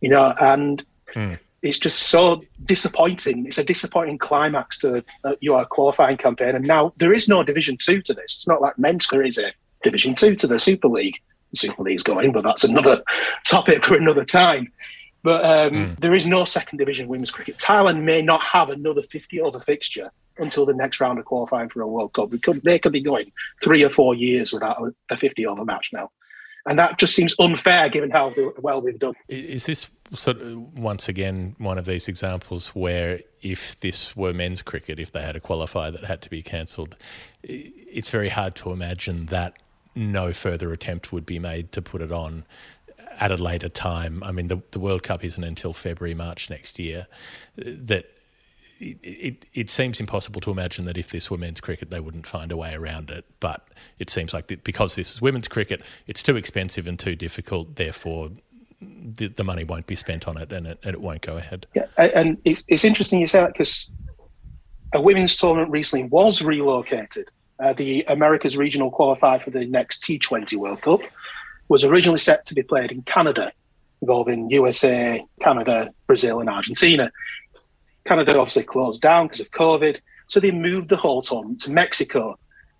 [0.00, 1.34] You know, and hmm.
[1.62, 3.46] it's just so disappointing.
[3.46, 7.76] It's a disappointing climax to uh, your qualifying campaign, and now there is no Division
[7.76, 8.34] Two to this.
[8.36, 9.52] It's not like men's there is a
[9.84, 11.20] Division Two to the Super League.
[11.54, 13.02] Super League's going, but that's another
[13.44, 14.72] topic for another time.
[15.22, 16.00] But um, mm.
[16.00, 17.58] there is no second division women's cricket.
[17.58, 21.82] Thailand may not have another 50 over fixture until the next round of qualifying for
[21.82, 22.30] a World Cup.
[22.42, 23.30] Could, they could be going
[23.62, 26.10] three or four years without a 50 over match now.
[26.66, 29.14] And that just seems unfair given how well we've done.
[29.28, 34.60] Is this sort of once again one of these examples where if this were men's
[34.60, 36.96] cricket, if they had a qualifier that had to be cancelled,
[37.42, 39.54] it's very hard to imagine that
[39.94, 42.44] no further attempt would be made to put it on
[43.18, 44.22] at a later time.
[44.22, 47.06] I mean, the, the World Cup isn't until February, March next year.
[47.56, 48.06] That
[48.78, 52.26] it, it, it, seems impossible to imagine that if this were men's cricket, they wouldn't
[52.26, 53.26] find a way around it.
[53.38, 57.14] But it seems like that because this is women's cricket, it's too expensive and too
[57.14, 57.76] difficult.
[57.76, 58.30] Therefore,
[58.80, 61.66] the, the money won't be spent on it and, it, and it won't go ahead.
[61.74, 63.90] Yeah, and it's, it's interesting you say that because
[64.94, 70.56] a women's tournament recently was relocated uh, the America's regional qualifier for the next T20
[70.56, 71.00] World Cup,
[71.68, 73.52] was originally set to be played in Canada,
[74.02, 77.10] involving USA, Canada, Brazil, and Argentina.
[78.06, 82.38] Canada obviously closed down because of COVID, so they moved the whole tournament to Mexico.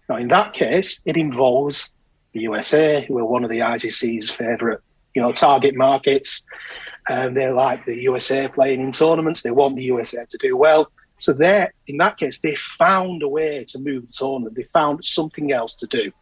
[0.09, 1.93] Now, in that case, it involves
[2.33, 4.79] the USA, who are one of the ICC's favourite,
[5.14, 6.45] you know, target markets.
[7.09, 9.43] And they like the USA playing in tournaments.
[9.43, 10.90] They want the USA to do well.
[11.20, 14.56] So there, in that case, they found a way to move the tournament.
[14.56, 16.12] They found something else to do.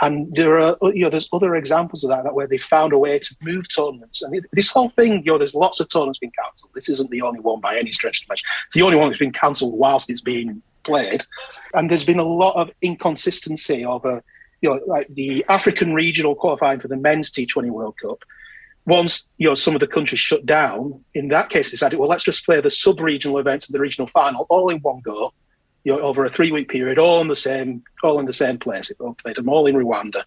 [0.00, 2.98] And there are, you know, there's other examples of that, that where they found a
[2.98, 4.22] way to move tournaments.
[4.22, 6.72] And this whole thing, you know, there's lots of tournaments being cancelled.
[6.74, 8.64] This isn't the only one by any stretch of the imagination.
[8.66, 11.24] It's the only one that's been cancelled whilst it's being played.
[11.74, 14.22] And there's been a lot of inconsistency over,
[14.62, 18.18] you know, like the African regional qualifying for the men's T20 World Cup
[18.86, 22.08] once you know some of the countries shut down, in that case, it decided, well,
[22.08, 25.32] let's just play the sub-regional events and the regional final all in one go,
[25.84, 28.88] you know, over a three-week period, all in the same, all in the same place.
[28.88, 30.24] They played them all in Rwanda.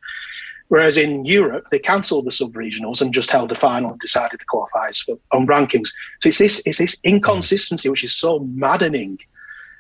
[0.70, 4.46] Whereas in Europe, they cancelled the sub-regionals and just held the final and decided the
[4.52, 5.94] qualifiers on rankings.
[6.22, 9.20] So it's this, it's this inconsistency which is so maddening.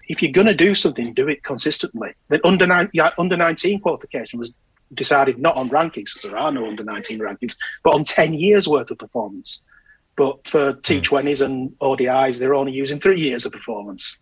[0.07, 2.13] If you're going to do something, do it consistently.
[2.29, 4.53] The under, under 19 qualification was
[4.93, 8.67] decided not on rankings, because there are no under 19 rankings, but on 10 years
[8.67, 9.62] worth of performance.
[10.15, 10.80] But for hmm.
[10.80, 14.17] T20s and ODIs, they're only using three years of performance.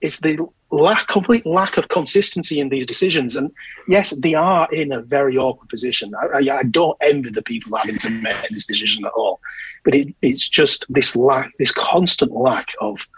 [0.00, 0.38] It's the
[0.70, 3.36] lack, complete lack of consistency in these decisions.
[3.36, 3.50] And
[3.88, 6.12] yes, they are in a very awkward position.
[6.14, 9.40] I, I, I don't envy the people having to make this decision at all.
[9.84, 13.08] But it, it's just this lack, this constant lack of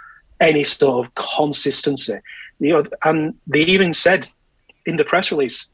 [0.41, 2.19] any sort of consistency.
[2.61, 4.29] You know, and they even said
[4.87, 5.69] in the press release,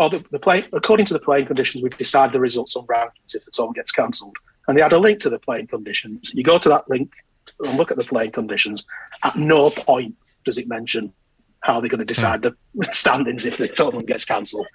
[0.00, 3.34] well, the, the play, according to the playing conditions, we've decided the results on rankings
[3.34, 4.34] if the tournament gets cancelled.
[4.66, 6.32] And they had a link to the playing conditions.
[6.32, 7.12] You go to that link
[7.58, 8.86] and look at the playing conditions.
[9.22, 11.12] At no point does it mention
[11.60, 12.56] how they're going to decide the
[12.92, 14.66] standings if the tournament gets cancelled.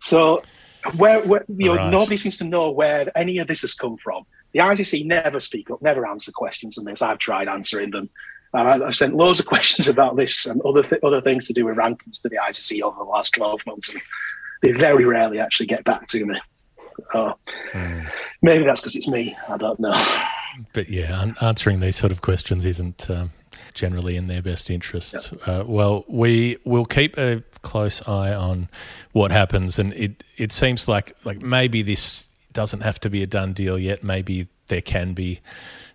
[0.00, 0.40] So,
[0.96, 1.90] where, where you know, right.
[1.90, 4.24] nobody seems to know where any of this has come from.
[4.52, 7.02] The ICC never speak up, never answer questions on this.
[7.02, 8.08] I've tried answering them.
[8.54, 11.66] Uh, I've sent loads of questions about this and other th- other things to do
[11.66, 13.92] with rankings to the ICC over the last 12 months.
[13.92, 14.00] And
[14.62, 16.40] they very rarely actually get back to me.
[17.12, 17.32] Uh,
[17.72, 18.10] mm.
[18.42, 19.36] Maybe that's because it's me.
[19.48, 19.94] I don't know.
[20.72, 23.30] But yeah, answering these sort of questions isn't um,
[23.74, 25.32] generally in their best interests.
[25.32, 25.48] Yep.
[25.48, 28.68] Uh, well, we will keep a close eye on
[29.12, 33.26] what happens, and it it seems like like maybe this doesn't have to be a
[33.26, 34.02] done deal yet.
[34.02, 35.40] Maybe there can be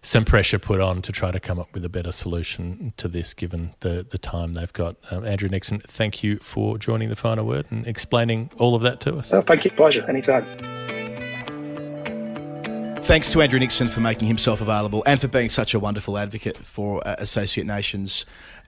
[0.02, 3.34] some pressure put on to try to come up with a better solution to this,
[3.34, 4.96] given the, the time they've got.
[5.12, 9.00] Um, Andrew Nixon, thank you for joining the final word and explaining all of that
[9.02, 9.32] to us.
[9.32, 9.72] Oh, thank you.
[9.72, 10.04] Pleasure.
[10.10, 10.46] Anytime.
[13.02, 16.58] Thanks to Andrew Nixon for making himself available and for being such a wonderful advocate
[16.58, 18.26] for uh, Associate Nations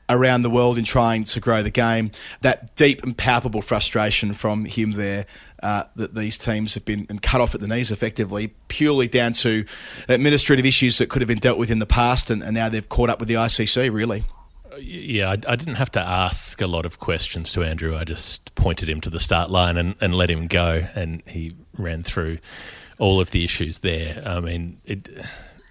[0.09, 2.11] around the world in trying to grow the game.
[2.41, 5.25] That deep and palpable frustration from him there
[5.63, 9.65] uh, that these teams have been cut off at the knees effectively, purely down to
[10.09, 12.89] administrative issues that could have been dealt with in the past, and, and now they've
[12.89, 14.25] caught up with the ICC, really.
[14.79, 17.95] Yeah, I, I, didn't have to ask a lot of questions to Andrew.
[17.95, 21.55] I just pointed him to the start line and, and let him go, and he
[21.77, 22.39] ran through
[22.97, 24.21] all of the issues there.
[24.25, 25.09] I mean, it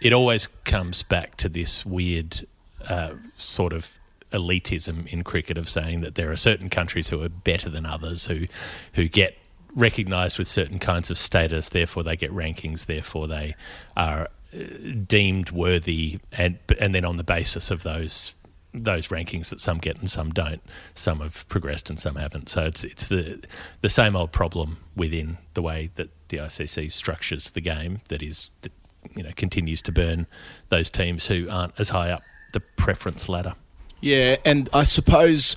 [0.00, 2.46] it always comes back to this weird
[2.88, 3.98] uh, sort of
[4.32, 8.26] elitism in cricket of saying that there are certain countries who are better than others
[8.26, 8.46] who
[8.94, 9.36] who get
[9.74, 13.54] recognised with certain kinds of status, therefore they get rankings, therefore they
[13.96, 14.58] are uh,
[15.06, 18.34] deemed worthy, and and then on the basis of those
[18.74, 20.62] those rankings that some get and some don't,
[20.94, 22.48] some have progressed and some haven't.
[22.48, 23.42] So it's it's the
[23.80, 28.50] the same old problem within the way that the ICC structures the game that is
[28.62, 28.72] that,
[29.14, 30.26] you know continues to burn
[30.68, 33.54] those teams who aren't as high up the preference ladder.
[34.00, 35.56] Yeah, and I suppose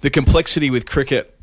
[0.00, 1.39] the complexity with cricket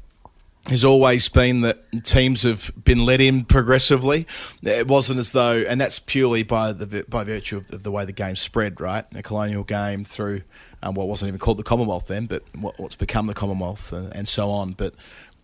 [0.69, 4.27] has always been that teams have been let in progressively.
[4.61, 8.11] It wasn't as though, and that's purely by the by virtue of the way the
[8.11, 9.05] game spread, right?
[9.15, 10.41] A colonial game through
[10.83, 14.13] um, what wasn't even called the Commonwealth then, but what, what's become the Commonwealth, and,
[14.15, 14.73] and so on.
[14.73, 14.93] But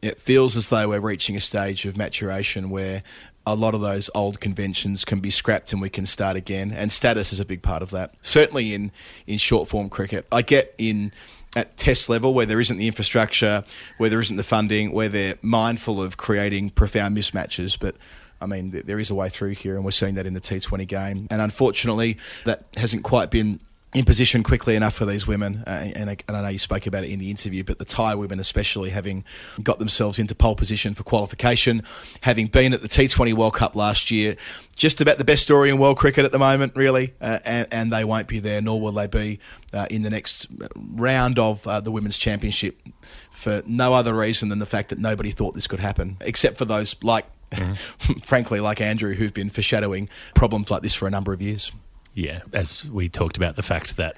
[0.02, 3.02] it feels as though we're reaching a stage of maturation where
[3.46, 6.72] a lot of those old conventions can be scrapped and we can start again.
[6.72, 8.14] And status is a big part of that.
[8.22, 8.92] Certainly in,
[9.28, 10.26] in short form cricket.
[10.32, 11.12] I get in
[11.56, 13.63] at test level where there isn't the infrastructure,
[13.98, 17.78] where there isn't the funding, where they're mindful of creating profound mismatches.
[17.80, 17.96] But
[18.42, 20.88] I mean, there is a way through here, and we're seeing that in the T20
[20.88, 21.28] game.
[21.32, 23.60] And unfortunately, that hasn't quite been
[23.93, 25.63] in position quickly enough for these women.
[25.67, 28.15] Uh, and, and, I know you spoke about it in the interview, but the Thai
[28.15, 29.23] women, especially, having
[29.62, 31.84] got themselves into pole position for qualification,
[32.21, 34.36] having been at the T20 World Cup last year,
[34.75, 37.13] just about the best story in world cricket at the moment, really.
[37.21, 39.39] Uh, and, and, they won't be there, nor will they be
[39.71, 42.82] uh, in the next round of uh, the Women's Championship
[43.29, 46.65] for no other reason than the fact that nobody thought this could happen, except for
[46.65, 47.25] those like.
[47.51, 48.13] Mm-hmm.
[48.23, 51.71] frankly, like Andrew, who've been foreshadowing problems like this for a number of years.
[52.13, 54.17] Yeah, as we talked about the fact that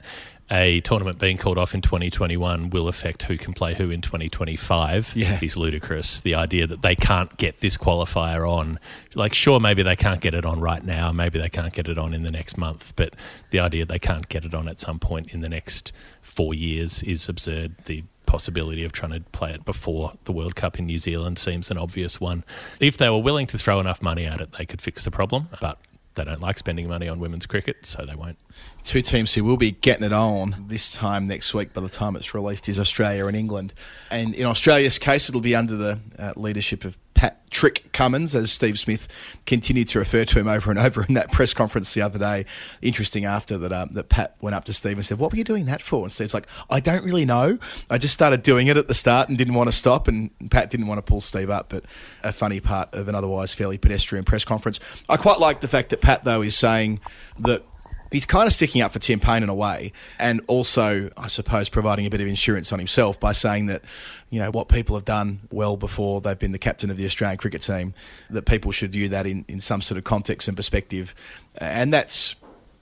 [0.51, 5.13] a tournament being called off in 2021 will affect who can play who in 2025
[5.15, 5.39] yeah.
[5.41, 6.21] is ludicrous.
[6.21, 8.79] The idea that they can't get this qualifier on,
[9.15, 11.97] like, sure, maybe they can't get it on right now, maybe they can't get it
[11.97, 13.15] on in the next month, but
[13.49, 17.01] the idea they can't get it on at some point in the next four years
[17.01, 17.75] is absurd.
[17.85, 21.71] The possibility of trying to play it before the World Cup in New Zealand seems
[21.71, 22.43] an obvious one.
[22.79, 25.49] If they were willing to throw enough money at it, they could fix the problem,
[25.59, 25.79] but
[26.15, 28.37] they don't like spending money on women's cricket, so they won't.
[28.83, 32.15] Two teams who will be getting it on this time next week by the time
[32.15, 33.73] it's released is Australia and England.
[34.09, 38.51] And in Australia's case, it'll be under the uh, leadership of Pat Trick Cummins, as
[38.51, 39.07] Steve Smith
[39.45, 42.45] continued to refer to him over and over in that press conference the other day.
[42.81, 45.43] Interesting after that, um, that Pat went up to Steve and said, What were you
[45.43, 46.03] doing that for?
[46.03, 47.57] And Steve's like, I don't really know.
[47.89, 50.07] I just started doing it at the start and didn't want to stop.
[50.07, 51.85] And Pat didn't want to pull Steve up, but
[52.23, 54.79] a funny part of an otherwise fairly pedestrian press conference.
[55.09, 56.99] I quite like the fact that Pat, though, is saying
[57.37, 57.63] that
[58.11, 61.69] he's kind of sticking up for Tim Paine in a way, and also, I suppose,
[61.69, 63.83] providing a bit of insurance on himself by saying that,
[64.29, 67.37] you know, what people have done well before they've been the captain of the Australian
[67.37, 67.93] cricket team,
[68.29, 71.13] that people should view that in, in some sort of context and perspective.
[71.57, 72.35] And that's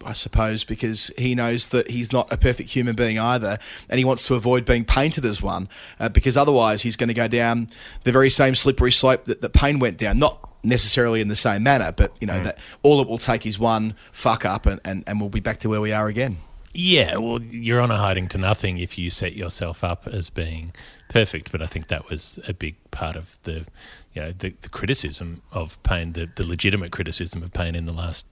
[0.05, 3.57] I suppose, because he knows that he's not a perfect human being either,
[3.89, 7.13] and he wants to avoid being painted as one, uh, because otherwise he's going to
[7.13, 7.69] go down
[8.03, 10.19] the very same slippery slope that, that Paine went down.
[10.19, 12.43] Not necessarily in the same manner, but you know mm.
[12.43, 15.59] that all it will take is one fuck up, and, and, and we'll be back
[15.59, 16.37] to where we are again.
[16.75, 20.73] Yeah, well, you're on a hiding to nothing if you set yourself up as being
[21.07, 21.51] perfect.
[21.51, 23.65] But I think that was a big part of the,
[24.13, 27.93] you know, the, the criticism of Paine, the, the legitimate criticism of Paine in the
[27.93, 28.25] last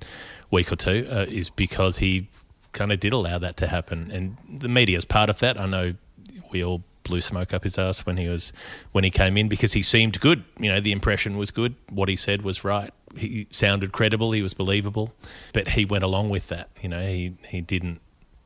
[0.50, 2.30] week or two, uh, is because he
[2.72, 5.60] kind of did allow that to happen, and the media is part of that.
[5.60, 5.94] I know
[6.50, 8.52] we all blew smoke up his ass when he was
[8.94, 10.44] when he came in because he seemed good.
[10.58, 11.76] You know, the impression was good.
[11.90, 12.92] What he said was right.
[13.16, 14.32] He sounded credible.
[14.32, 15.14] He was believable,
[15.54, 16.70] but he went along with that.
[16.82, 18.02] You know, he he didn't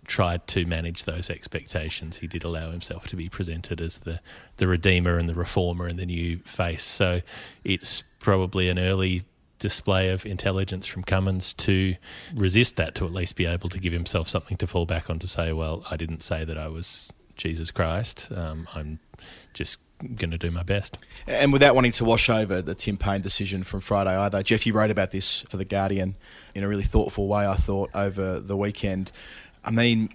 [0.07, 2.17] try to manage those expectations.
[2.17, 4.19] He did allow himself to be presented as the
[4.57, 6.83] the redeemer and the reformer and the new face.
[6.83, 7.21] So
[7.63, 9.23] it's probably an early
[9.59, 11.95] display of intelligence from Cummins to
[12.35, 15.19] resist that, to at least be able to give himself something to fall back on
[15.19, 18.29] to say, well, I didn't say that I was Jesus Christ.
[18.35, 18.99] Um, I'm
[19.53, 20.97] just going to do my best.
[21.27, 24.73] And without wanting to wash over the Tim Paine decision from Friday either, Jeff, you
[24.73, 26.15] wrote about this for The Guardian
[26.53, 29.11] in a really thoughtful way, I thought, over the weekend.
[29.63, 30.09] I mean,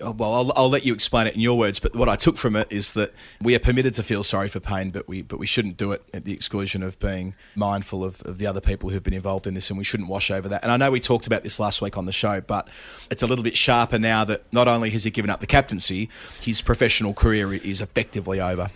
[0.00, 2.56] well, I'll, I'll, let you explain it in your words, but what I took from
[2.56, 5.46] it is that we are permitted to feel sorry for Paine, but we but we
[5.46, 9.02] shouldn't do it at the exclusion of being mindful of, of the other people who've
[9.02, 10.62] been involved in this, and we shouldn't wash over that.
[10.62, 12.68] And I know we talked about this last week on the show, but
[13.10, 16.08] it's a little bit sharper now that not only has he given up the captaincy,
[16.40, 18.70] his professional career is effectively over.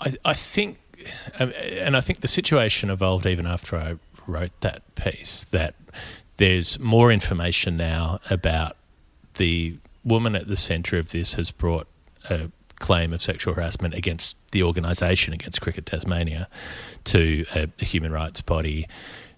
[0.00, 0.78] I, I think
[1.38, 5.74] um, and I think the situation evolved even after I wrote that piece that
[6.36, 8.76] there's more information now about
[9.34, 11.86] the woman at the centre of this has brought
[12.28, 16.48] a claim of sexual harassment against the organisation, against Cricket Tasmania,
[17.04, 18.86] to a, human rights body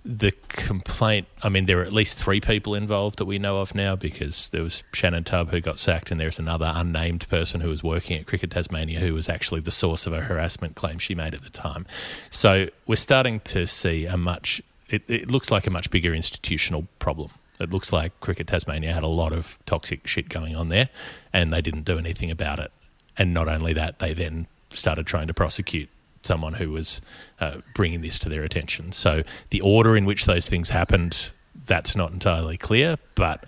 [0.05, 3.75] the complaint I mean there are at least three people involved that we know of
[3.75, 7.69] now because there was Shannon Tubb who got sacked and there's another unnamed person who
[7.69, 11.15] was working at Cricket Tasmania who was actually the source of a harassment claim she
[11.15, 11.87] made at the time.
[12.31, 16.89] So we're starting to see a much it, it looks like a much bigger institutional
[16.99, 17.31] problem.
[17.63, 20.89] It looks like Cricket Tasmania had a lot of toxic shit going on there
[21.33, 22.73] and they didn't do anything about it.
[23.17, 25.89] And not only that, they then started trying to prosecute
[26.23, 27.03] someone who was
[27.41, 28.93] uh, bringing this to their attention.
[28.93, 31.33] So the order in which those things happened,
[31.67, 33.45] that's not entirely clear, but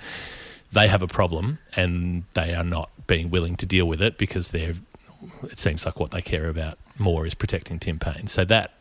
[0.72, 4.48] they have a problem and they are not being willing to deal with it because
[4.48, 4.74] they're.
[5.44, 8.26] It seems like what they care about more is protecting Tim Paine.
[8.26, 8.72] So that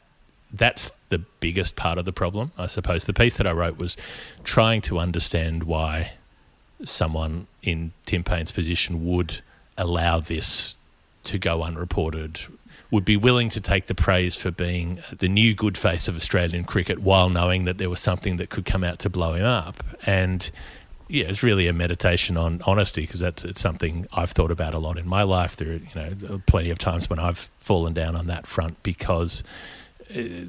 [0.53, 3.05] that's the biggest part of the problem, I suppose.
[3.05, 3.97] The piece that I wrote was
[4.43, 6.13] trying to understand why
[6.83, 9.41] someone in Tim Paine's position would
[9.77, 10.75] allow this
[11.23, 12.41] to go unreported
[12.91, 16.63] would be willing to take the praise for being the new good face of Australian
[16.63, 19.83] cricket while knowing that there was something that could come out to blow him up.
[20.05, 20.49] And
[21.07, 24.79] yeah, it's really a meditation on honesty because that's it's something I've thought about a
[24.79, 25.55] lot in my life.
[25.55, 29.43] There are you know plenty of times when I've fallen down on that front because.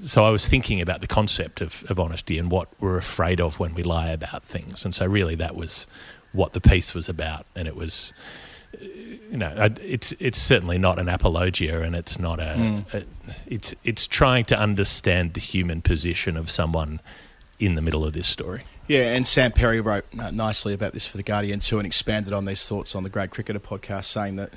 [0.04, 3.58] So I was thinking about the concept of, of honesty and what we're afraid of
[3.58, 5.86] when we lie about things, and so really that was
[6.32, 8.12] what the piece was about, and it was
[8.80, 12.94] you know, it's it's certainly not an apologia, and it's not a, mm.
[12.94, 13.04] a,
[13.46, 17.00] It's it's trying to understand the human position of someone
[17.58, 18.62] in the middle of this story.
[18.88, 22.32] Yeah, and Sam Perry wrote uh, nicely about this for the Guardian too, and expanded
[22.32, 24.52] on these thoughts on the Great Cricketer podcast, saying that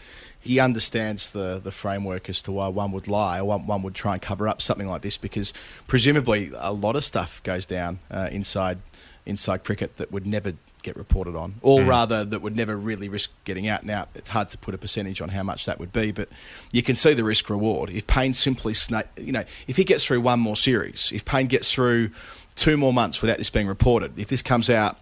[0.47, 3.95] he understands the the framework as to why one would lie or one, one would
[3.95, 5.53] try and cover up something like this, because
[5.87, 8.77] presumably a lot of stuff goes down uh, inside
[9.25, 11.87] inside cricket that would never get reported on, or mm.
[11.87, 13.83] rather that would never really risk getting out.
[13.83, 16.29] Now, it's hard to put a percentage on how much that would be, but
[16.71, 17.89] you can see the risk reward.
[17.89, 21.47] If Paine simply, sna- you know, if he gets through one more series, if Paine
[21.47, 22.11] gets through
[22.55, 24.97] two more months without this being reported, if this comes out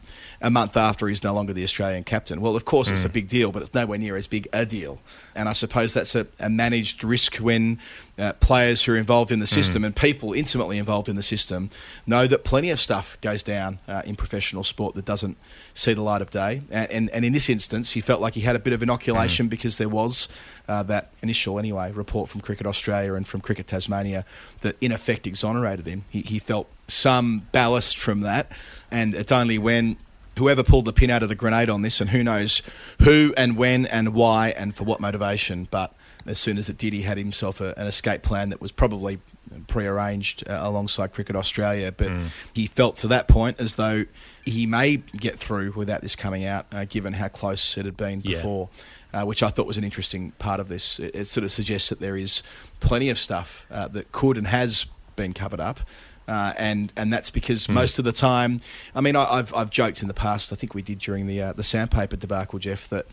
[0.45, 2.39] a month after he's no longer the Australian captain.
[2.39, 2.91] Well, of course, mm.
[2.91, 3.13] it's a mm.
[3.13, 4.99] big deal, but it's nowhere near as big a deal.
[5.33, 7.79] And I suppose that's a, a managed risk when
[8.19, 9.87] uh, players who are involved in the system mm.
[9.87, 11.71] and people intimately involved in the system
[12.05, 15.35] know that plenty of stuff goes down uh, in professional sport that doesn't
[15.73, 16.61] see the light of day.
[16.69, 19.47] And, and, and, in this instance, he felt like he had a bit of inoculation
[19.47, 19.49] mm.
[19.49, 20.27] because there was
[20.67, 24.23] uh, that initial, anyway, report from Cricket Australia and from Cricket Tasmania
[24.61, 26.05] that in effect exonerated him.
[26.11, 28.51] He, he felt some ballast from that.
[28.91, 29.97] And it's only when
[30.37, 32.61] whoever pulled the pin out of the grenade on this, and who knows
[33.01, 35.67] who and when and why and for what motivation.
[35.69, 35.93] But
[36.25, 39.19] as soon as it did, he had himself a, an escape plan that was probably
[39.67, 41.91] prearranged uh, alongside Cricket Australia.
[41.91, 42.27] But mm.
[42.53, 44.05] he felt to that point as though
[44.43, 48.21] he may get through without this coming out, uh, given how close it had been
[48.23, 48.37] yeah.
[48.37, 48.69] before.
[49.13, 50.99] Uh, which I thought was an interesting part of this.
[50.99, 52.43] It, it, sort of suggests that there is
[52.81, 55.79] plenty of stuff uh, that could and has been covered up,
[56.27, 57.73] uh, and and that's because mm.
[57.73, 58.61] most of the time,
[58.93, 60.51] I mean, I, have I've joked in the past.
[60.51, 63.05] I think we did during the uh, the sandpaper debacle, Geoff, that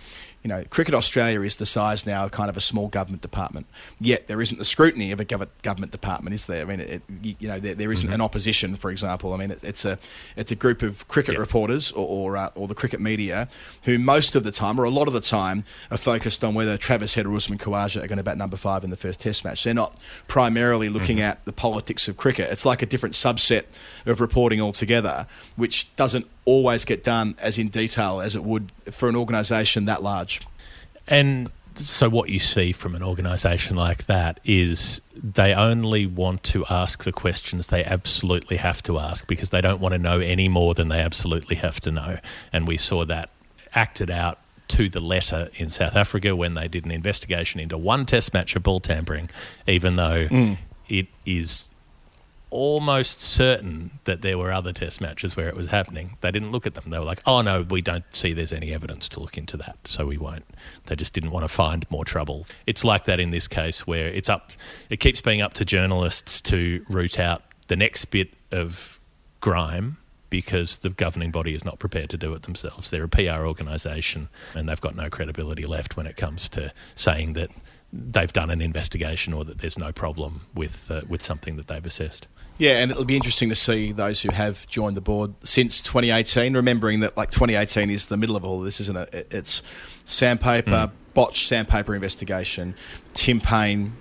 [0.42, 3.66] you know, Cricket Australia is the size now of kind of a small government department.
[4.00, 6.62] Yet there isn't the scrutiny of a government department, is there?
[6.62, 8.14] I mean, it, you know, there, there isn't mm-hmm.
[8.14, 9.32] an opposition, for example.
[9.34, 9.98] I mean, it, it's a
[10.36, 13.48] it's a group of cricket reporters or or, uh, or, the cricket media
[13.84, 16.76] who most of the time, or a lot of the time, are focused on whether
[16.76, 19.44] Travis Head or Usman Khawaja are going to bat number five in the first Test
[19.44, 19.64] match.
[19.64, 21.26] They're not primarily looking mm-hmm.
[21.26, 22.50] at the politics of cricket.
[22.50, 23.64] It's like a different subset
[24.06, 25.26] of reporting altogether,
[25.56, 30.02] which doesn't always get done as in detail as it would for an organisation that
[30.02, 30.40] large.
[31.06, 36.66] And so, what you see from an organisation like that is they only want to
[36.66, 40.48] ask the questions they absolutely have to ask because they don't want to know any
[40.48, 42.18] more than they absolutely have to know.
[42.52, 43.30] And we saw that
[43.74, 48.06] acted out to the letter in South Africa when they did an investigation into one
[48.06, 49.30] test match of ball tampering,
[49.66, 50.58] even though mm.
[50.88, 51.68] it is
[52.52, 56.16] almost certain that there were other test matches where it was happening.
[56.20, 56.90] They didn't look at them.
[56.90, 59.78] They were like, oh, no, we don't see there's any evidence to look into that,
[59.88, 60.44] so we won't.
[60.86, 62.46] They just didn't want to find more trouble.
[62.66, 64.52] It's like that in this case where it's up,
[64.90, 69.00] it keeps being up to journalists to root out the next bit of
[69.40, 69.96] grime
[70.28, 72.90] because the governing body is not prepared to do it themselves.
[72.90, 77.34] They're a PR organisation and they've got no credibility left when it comes to saying
[77.34, 77.50] that
[77.92, 81.84] they've done an investigation or that there's no problem with uh, with something that they've
[81.84, 82.28] assessed.
[82.62, 86.54] Yeah, and it'll be interesting to see those who have joined the board since 2018.
[86.54, 89.26] Remembering that like 2018 is the middle of all of this, isn't it?
[89.32, 89.64] It's
[90.04, 90.90] sandpaper, mm.
[91.12, 92.76] botched sandpaper investigation,
[93.14, 93.94] Tim Paine,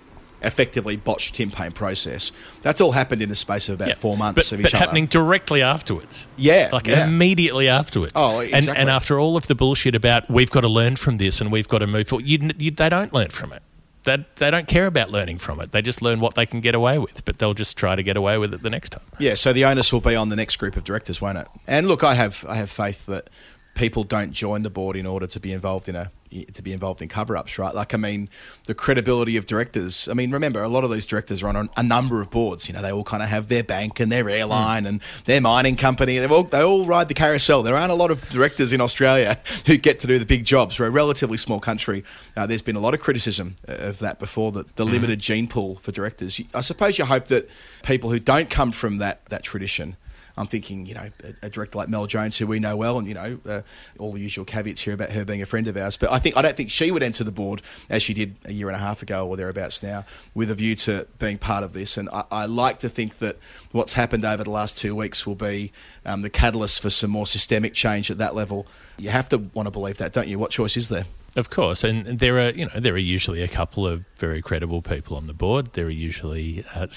[0.43, 2.31] effectively botched Tim Paine process.
[2.61, 3.95] That's all happened in the space of about Yeah.
[3.95, 4.85] four months but, of but each other.
[4.85, 6.27] happening directly afterwards.
[6.37, 7.07] Yeah, like yeah.
[7.07, 8.13] immediately afterwards.
[8.15, 8.79] Oh, and exactly.
[8.79, 11.67] and after all of the bullshit about we've got to learn from this and we've
[11.67, 13.63] got to move forward, you, you, they don't learn from it.
[14.03, 15.71] They, they don't care about learning from it.
[15.71, 18.17] They just learn what they can get away with, but they'll just try to get
[18.17, 19.03] away with it the next time.
[19.19, 21.47] Yeah, so the onus will be on the next group of directors, won't it?
[21.67, 23.29] And look, I have I have faith that
[23.75, 27.01] people don't join the board in order to be involved in a to be involved
[27.01, 27.75] in cover-ups, right?
[27.75, 28.29] Like, I mean,
[28.65, 30.07] the credibility of directors.
[30.07, 32.67] I mean, remember, a lot of these directors are on a number of boards.
[32.67, 34.87] You know, they all kind of have their bank and their airline hmm.
[34.87, 36.17] and their mining company.
[36.17, 37.63] They all they all ride the carousel.
[37.63, 40.79] There aren't a lot of directors in Australia who get to do the big jobs.
[40.79, 42.03] We're a relatively small country.
[42.35, 44.91] Uh, there's been a lot of criticism uh, of that before, that the hmm.
[44.91, 46.41] limited gene pool for directors.
[46.53, 47.49] I suppose you hope that
[47.83, 49.97] people who don't come from that that tradition.
[50.41, 53.07] I'm thinking, you know, a, a director like Mel Jones, who we know well, and
[53.07, 53.61] you know, uh,
[53.99, 55.97] all the usual caveats here about her being a friend of ours.
[55.97, 58.51] But I think I don't think she would enter the board as she did a
[58.51, 61.73] year and a half ago or thereabouts now, with a view to being part of
[61.73, 61.95] this.
[61.95, 63.37] And I, I like to think that
[63.71, 65.71] what's happened over the last two weeks will be
[66.05, 68.65] um, the catalyst for some more systemic change at that level.
[68.97, 70.39] You have to want to believe that, don't you?
[70.39, 71.05] What choice is there?
[71.35, 74.81] Of course, and there are you know there are usually a couple of very credible
[74.81, 75.73] people on the board.
[75.73, 76.87] There are usually, uh,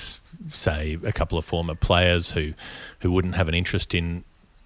[0.51, 2.55] say, a couple of former players who
[3.01, 4.25] who wouldn't have an interest in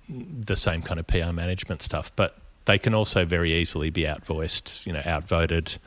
[0.09, 4.87] the same kind of PR management stuff, but they can also very easily be outvoiced,
[4.87, 5.79] you know, outvoted,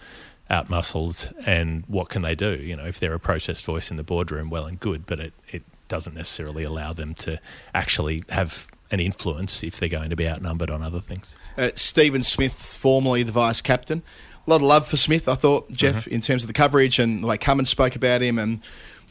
[0.49, 2.55] outmuscled, and what can they do?
[2.55, 5.33] You know, if they're a protest voice in the boardroom, well and good, but it,
[5.49, 7.39] it doesn't necessarily allow them to
[7.73, 11.35] actually have an influence if they're going to be outnumbered on other things.
[11.57, 14.03] uh, Stephen Smith, formerly the vice captain.
[14.45, 17.23] A lot of love for Smith, I thought, Geoff, in terms of the coverage and
[17.23, 18.59] the way Cummins spoke about him and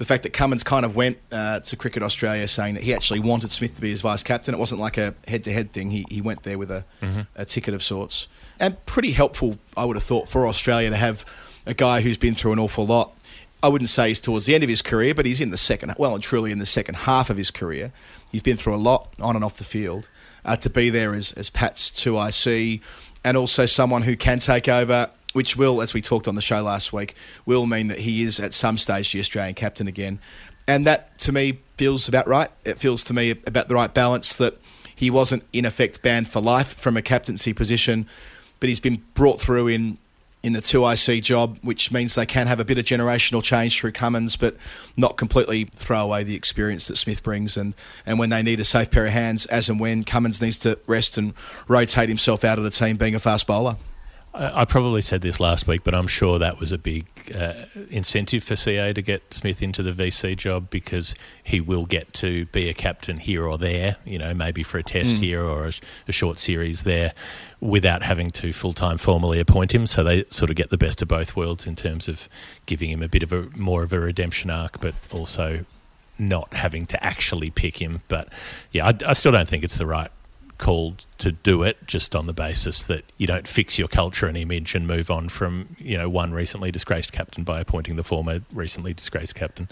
[0.01, 3.21] the fact that Cummins kind of went uh, to Cricket Australia saying that he actually
[3.21, 4.55] wanted Smith to be his vice captain.
[4.55, 5.91] It wasn't like a head to head thing.
[5.91, 6.87] He, he went there with a,
[7.37, 8.27] a ticket of sorts.
[8.59, 11.27] And pretty helpful, I would have thought, for Australia to have
[11.67, 13.13] a guy who's been through an awful lot.
[13.63, 15.95] I wouldn't say he's towards the end of his career, but he's in the second,
[15.99, 17.93] well and truly in the second half of his career.
[18.33, 20.09] He's been through a lot on and off the field.
[20.47, 22.81] Uh, to be there as, as Pat's 2IC
[23.23, 26.63] and also someone who can take over, which will, as we talked on the show
[26.63, 27.15] last week,
[27.47, 30.19] will mean that he is at some stage the Australian captain again.
[30.67, 32.51] And that, to me, feels about right.
[32.65, 34.59] It feels to me about the right balance that
[34.95, 38.07] he wasn't, in effect, banned for life from a captaincy position,
[38.61, 39.99] but he's been brought through in
[40.43, 43.93] in the 2IC job, which means they can have a bit of generational change through
[43.93, 44.57] Cummins, but
[44.97, 47.57] not completely throw away the experience that Smith brings.
[47.57, 47.75] And,
[48.07, 50.79] and when they need a safe pair of hands, as and when Cummins needs to
[50.87, 51.35] rest and
[51.69, 53.77] rotate himself out of the team being a fast bowler.
[54.33, 57.07] I probably said this last week, but I'm sure that was a big
[57.37, 62.13] uh, incentive for CA to get Smith into the VC job because he will get
[62.15, 65.67] to be a captain here or there, you know, maybe for a test here or
[65.67, 65.73] a,
[66.07, 67.13] a short series there
[67.61, 69.85] without having to full time formally appoint him.
[69.85, 72.29] So they sort of get the best of both worlds in terms of
[72.67, 75.65] giving him a bit of a more of a redemption arc, but also
[76.21, 78.03] not having to actually pick him.
[78.07, 78.29] But
[78.71, 80.11] yeah, I, I still don't think it's the right
[80.61, 84.37] called to do it just on the basis that you don't fix your culture and
[84.37, 88.43] image and move on from you know one recently disgraced captain by appointing the former
[88.53, 89.69] recently disgraced captain.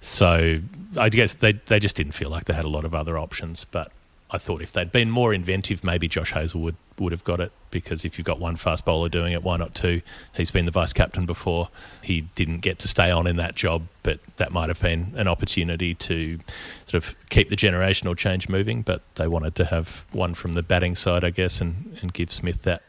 [0.00, 0.58] So
[0.98, 3.64] I guess they they just didn't feel like they had a lot of other options.
[3.64, 3.90] But
[4.34, 8.04] I thought if they'd been more inventive, maybe Josh Hazlewood would have got it because
[8.04, 10.00] if you've got one fast bowler doing it, why not two?
[10.34, 11.68] He's been the vice captain before.
[12.02, 15.28] He didn't get to stay on in that job, but that might have been an
[15.28, 16.38] opportunity to
[16.86, 18.80] sort of keep the generational change moving.
[18.82, 22.32] But they wanted to have one from the batting side, I guess, and, and give
[22.32, 22.82] Smith that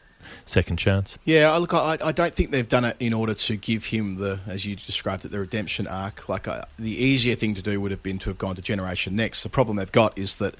[0.46, 1.18] second chance.
[1.26, 4.14] Yeah, I- look, I, I don't think they've done it in order to give him
[4.14, 6.28] the, as you described it, the redemption arc.
[6.28, 9.14] Like uh, the easier thing to do would have been to have gone to Generation
[9.14, 9.42] Next.
[9.42, 10.54] The problem they've got is that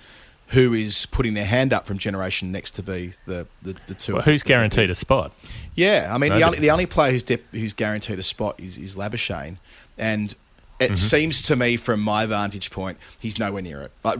[0.48, 4.14] who is putting their hand up from Generation Next to be the the, the two?
[4.14, 5.32] Well, who's the- guaranteed a spot?
[5.74, 8.78] Yeah, I mean the only the only player who's dep who's guaranteed a spot is
[8.78, 9.56] is Labuschagne,
[9.98, 10.32] and
[10.80, 10.94] it Mm-hmm.
[10.96, 13.92] seems to me from my vantage point he's nowhere near it.
[14.02, 14.18] Like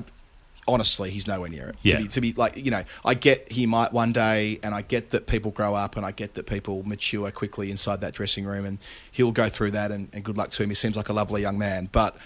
[0.66, 1.76] honestly, he's nowhere near it.
[1.82, 1.96] Yeah.
[1.96, 4.80] To be to be like you know, I get he might one day, and I
[4.82, 8.44] get that people grow up, and I get that people mature quickly inside that dressing
[8.46, 8.78] room, and
[9.12, 9.90] he'll go through that.
[9.92, 10.70] And, and good luck to him.
[10.70, 12.16] He seems like a lovely young man, but.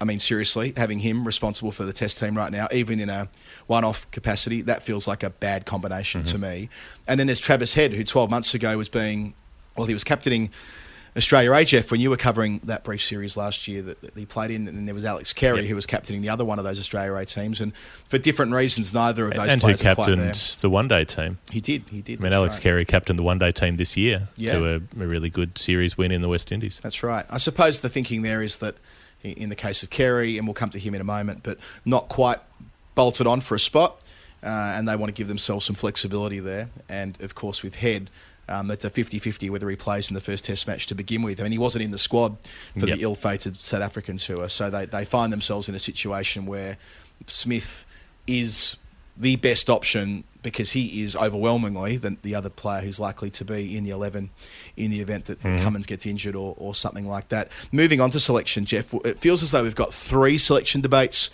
[0.00, 3.28] I mean, seriously, having him responsible for the test team right now, even in a
[3.66, 6.42] one-off capacity, that feels like a bad combination to mm-hmm.
[6.42, 6.68] me.
[7.06, 9.34] And then there's Travis Head, who 12 months ago was being,
[9.76, 10.50] well, he was captaining
[11.16, 14.50] Australia AGF when you were covering that brief series last year that, that he played
[14.50, 15.68] in, and then there was Alex Carey, Yep.
[15.68, 17.74] who was captaining the other one of those Australia A teams, and
[18.08, 19.94] for different reasons, neither of those and who players there.
[19.94, 21.38] captained the one day team.
[21.52, 22.18] He did, he did.
[22.18, 22.62] I mean, Alex right.
[22.62, 24.58] Carey captained the one day team this year Yeah.
[24.58, 26.80] to a, a really good series win in the West Indies.
[26.82, 27.24] That's right.
[27.30, 28.74] I suppose the thinking there is that
[29.24, 32.08] in the case of Carey, and we'll come to him in a moment, but not
[32.08, 32.38] quite
[32.94, 34.00] bolted on for a spot,
[34.42, 36.68] uh, and they want to give themselves some flexibility there.
[36.88, 38.10] And of course, with Head,
[38.46, 41.40] Um, it's a 50-50 whether he plays in the first Test match to begin with.
[41.40, 42.36] I mean, he wasn't in the squad
[42.78, 42.98] for Yep.
[42.98, 46.76] the ill-fated South African tour, so they, they find themselves in a situation where
[47.26, 47.86] Smith
[48.26, 48.76] is
[49.16, 53.76] the best option because he is overwhelmingly the, the other player who's likely to be
[53.76, 54.30] in the 11
[54.76, 55.64] in the event that, that mm-hmm.
[55.64, 57.50] Cummins gets injured or, or something like that.
[57.72, 61.30] Moving on to selection, Geoff, it feels as though we've got three selection debates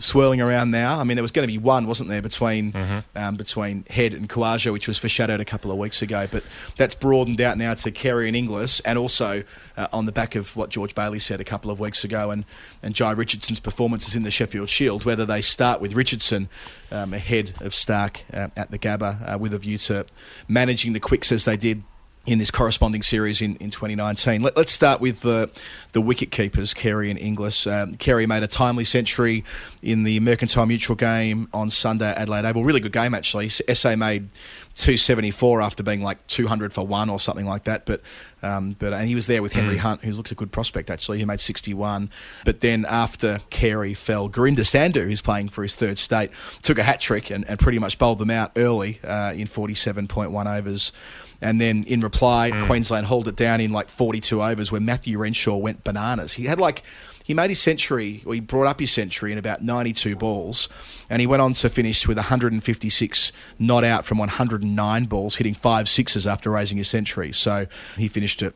[0.00, 0.98] swirling around now.
[0.98, 2.72] I mean, there was going to be one, wasn't there, between
[3.14, 6.26] um, between Head and Khawaja, which was foreshadowed a couple of weeks ago.
[6.30, 6.44] But
[6.76, 9.44] that's broadened out now to Carey and Inglis, and also
[9.76, 12.44] uh, on the back of what George Bailey said a couple of weeks ago, and
[12.82, 15.04] and Jhye Richardson's performances in the Sheffield Shield.
[15.04, 16.48] Whether they start with Richardson
[16.90, 20.06] um, ahead of Stark uh, at the Gabba uh, with a view to
[20.48, 21.82] managing the quicks as they did
[22.28, 24.42] in this corresponding series in, in 2019.
[24.42, 25.50] Let, us start with the
[25.92, 27.66] the wicket keepers, Carey and Inglis.
[27.66, 29.44] Um, Carey made a timely century
[29.82, 32.64] in the Mercantile Mutual game on Sunday at Adelaide Oval.
[32.64, 33.48] Really good game, actually.
[33.48, 34.28] SA made
[34.74, 37.86] 274 after being like 200 for one or something like that.
[37.86, 38.02] But
[38.42, 41.18] um, but and he was there with Henry Hunt, who looks a good prospect actually.
[41.18, 42.10] He made 61.
[42.44, 46.82] But then after Carey fell, Gurinder Sandhu, who's playing for his third state, took a
[46.82, 50.92] hat trick and, and pretty much bowled them out early uh, in 47.1 overs.
[51.40, 52.66] And then in reply, hmm.
[52.66, 56.34] Queensland hauled it down in like 42 overs where Matthew Renshaw went bananas.
[56.34, 56.82] He had like,
[57.22, 60.68] he made his century, or he brought up his century in about 92 balls.
[61.10, 65.88] And he went on to finish with 156 not out from 109 balls, hitting five
[65.88, 67.32] sixes after raising his century.
[67.32, 67.66] So
[67.96, 68.54] he finished it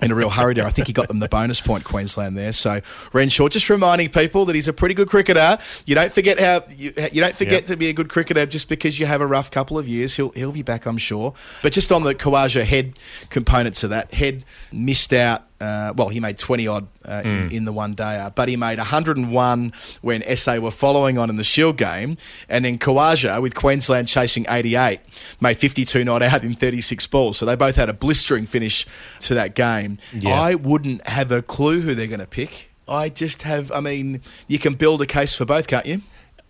[0.00, 0.64] in a real hurry there.
[0.66, 2.52] I think he got them the bonus point, Queensland there.
[2.52, 2.80] So
[3.12, 5.58] Renshaw, just reminding people that he's a pretty good cricketer.
[5.86, 7.64] You don't forget how you, you don't forget Yep.
[7.66, 10.16] to be a good cricketer just because you have a rough couple of years.
[10.16, 11.34] He'll he'll be back, I'm sure.
[11.62, 12.98] But just on the Khawaja head
[13.30, 15.44] component to that, head missed out.
[15.62, 18.78] Uh, well, he made 20 odd uh, in, in the one day, but he made
[18.78, 22.16] 101 when SA were following on in the Shield game.
[22.48, 24.98] And then Khawaja, with Queensland chasing 88,
[25.40, 27.36] made 52 not out in 36 balls.
[27.36, 28.86] So they both had a blistering finish
[29.20, 29.98] to that game.
[30.12, 30.40] Yeah.
[30.40, 32.70] I wouldn't have a clue who they're going to pick.
[32.88, 36.02] I just have, I mean, you can build a case for both, can't you?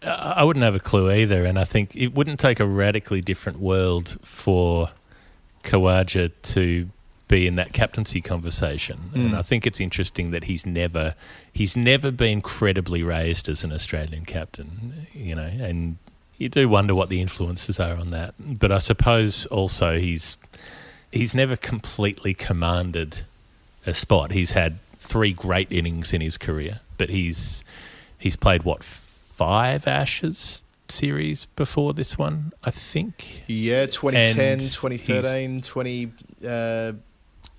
[0.03, 0.07] I
[0.39, 3.61] I wouldn't have a clue either, and I think it wouldn't take a radically different
[3.61, 4.91] world for
[5.65, 6.89] Khawaja to
[7.33, 9.11] be in that captaincy conversation.
[9.15, 11.15] And I think it's interesting that he's never
[11.51, 15.97] he's never been credibly raised as an Australian captain, you know, and
[16.37, 18.35] you do wonder what the influences are on that.
[18.39, 20.37] But I suppose also he's
[21.11, 23.25] he's never completely commanded
[23.87, 24.33] a spot.
[24.33, 27.65] He's had three great innings in his career, but he's
[28.19, 33.45] he's played what five Ashes series before this one, I think.
[33.47, 36.13] Yeah, 2010, And 2013, 20,
[36.47, 36.93] uh,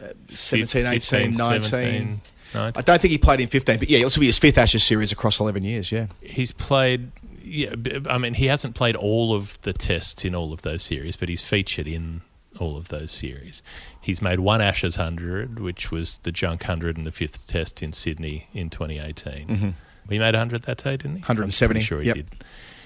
[0.01, 0.99] uh, 17, 18,
[1.31, 1.61] 15, 19.
[1.61, 2.21] 17,
[2.55, 5.11] I don't think he played in 15, but yeah, it'll be his fifth Ashes series
[5.11, 6.07] across 11 years, yeah.
[6.21, 7.11] He's played.
[7.43, 7.75] Yeah,
[8.09, 11.29] I mean, he hasn't played all of the tests in all of those series, but
[11.29, 12.21] he's featured in
[12.59, 13.61] all of those series.
[13.99, 17.91] He's made one Ashes hundred, which was the junk hundred in the fifth test in
[17.91, 19.75] Sydney in 2018.
[20.09, 21.23] He made hundred that day, didn't he?
[21.23, 22.15] I'm 170, sure he yep.
[22.15, 22.27] did.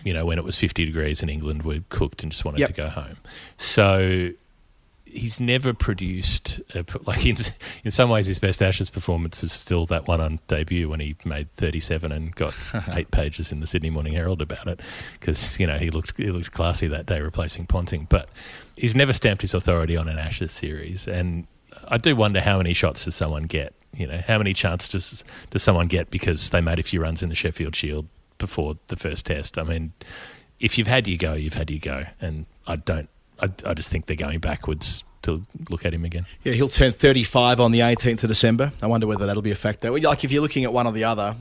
[0.04, 2.70] You know, when it was 50 degrees in England, we cooked and just wanted Yep.
[2.70, 3.18] to go home.
[3.58, 4.30] So
[5.10, 7.36] he's never produced a, like in,
[7.84, 11.16] in some ways his best ashes performance is still that one on debut when he
[11.26, 12.54] made 37 and got
[12.90, 14.82] eight pages in the Sydney Morning Herald about it
[15.20, 18.08] because you know he looked he looked classy that day replacing Ponting.
[18.10, 18.30] But
[18.76, 21.48] he's never stamped his authority on an ashes series and
[21.88, 25.26] I do wonder how many shots does someone get you know how many chances does
[25.50, 28.96] does someone get because they made a few runs in the Sheffield Shield before the
[28.96, 29.58] first test?
[29.58, 29.94] I mean
[30.60, 33.10] if you've had your go you've had your go and I don't
[33.42, 36.26] I, I just think they're going backwards to look at him again.
[36.44, 38.72] Yeah, he'll turn 35 on the 18th of December.
[38.82, 39.92] I wonder whether that'll be a factor.
[39.92, 41.36] Like if you're looking at one or the other,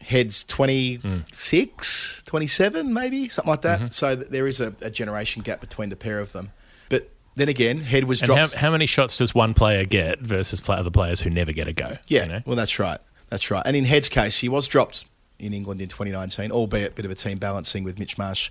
[0.00, 3.78] heads 26, 27 maybe, something like that.
[3.78, 3.86] Mm-hmm.
[3.88, 6.50] So th- there is a, a generation gap between the pair of them.
[6.88, 8.54] But then again, head was And how, dropped.
[8.54, 11.72] how many shots does one player get versus play, other players who never get a
[11.72, 11.98] go?
[12.08, 12.40] Yeah, you know?
[12.46, 12.98] well, that's right.
[13.28, 13.62] That's right.
[13.64, 15.04] And in Head's case, he was dropped
[15.42, 18.50] in England in 2019, albeit a bit of a team balancing with Mitch Marsh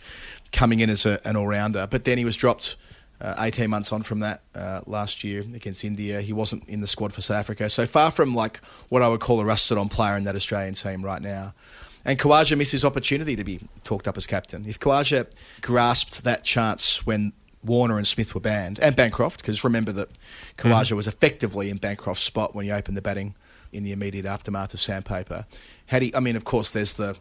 [0.52, 1.88] coming in as a, an all rounder.
[1.90, 2.76] But then he was dropped
[3.22, 6.22] uh, 18 months on from that uh, last year against India.
[6.22, 7.70] He wasn't in the squad for South Africa.
[7.70, 8.58] So far from like
[8.90, 11.54] what I would call a rusted on player in that Australian team right now.
[12.04, 14.66] And Khawaja missed his opportunity to be talked up as captain.
[14.66, 15.28] If Khawaja
[15.62, 17.32] grasped that chance when
[17.64, 20.10] Warner and Smith were banned, and Bancroft, because remember that
[20.58, 23.36] Kawaja was effectively in Bancroft's spot when he opened the batting
[23.72, 25.46] in the immediate aftermath of Sandpaper.
[25.88, 27.18] Had he, I mean, of course, there's the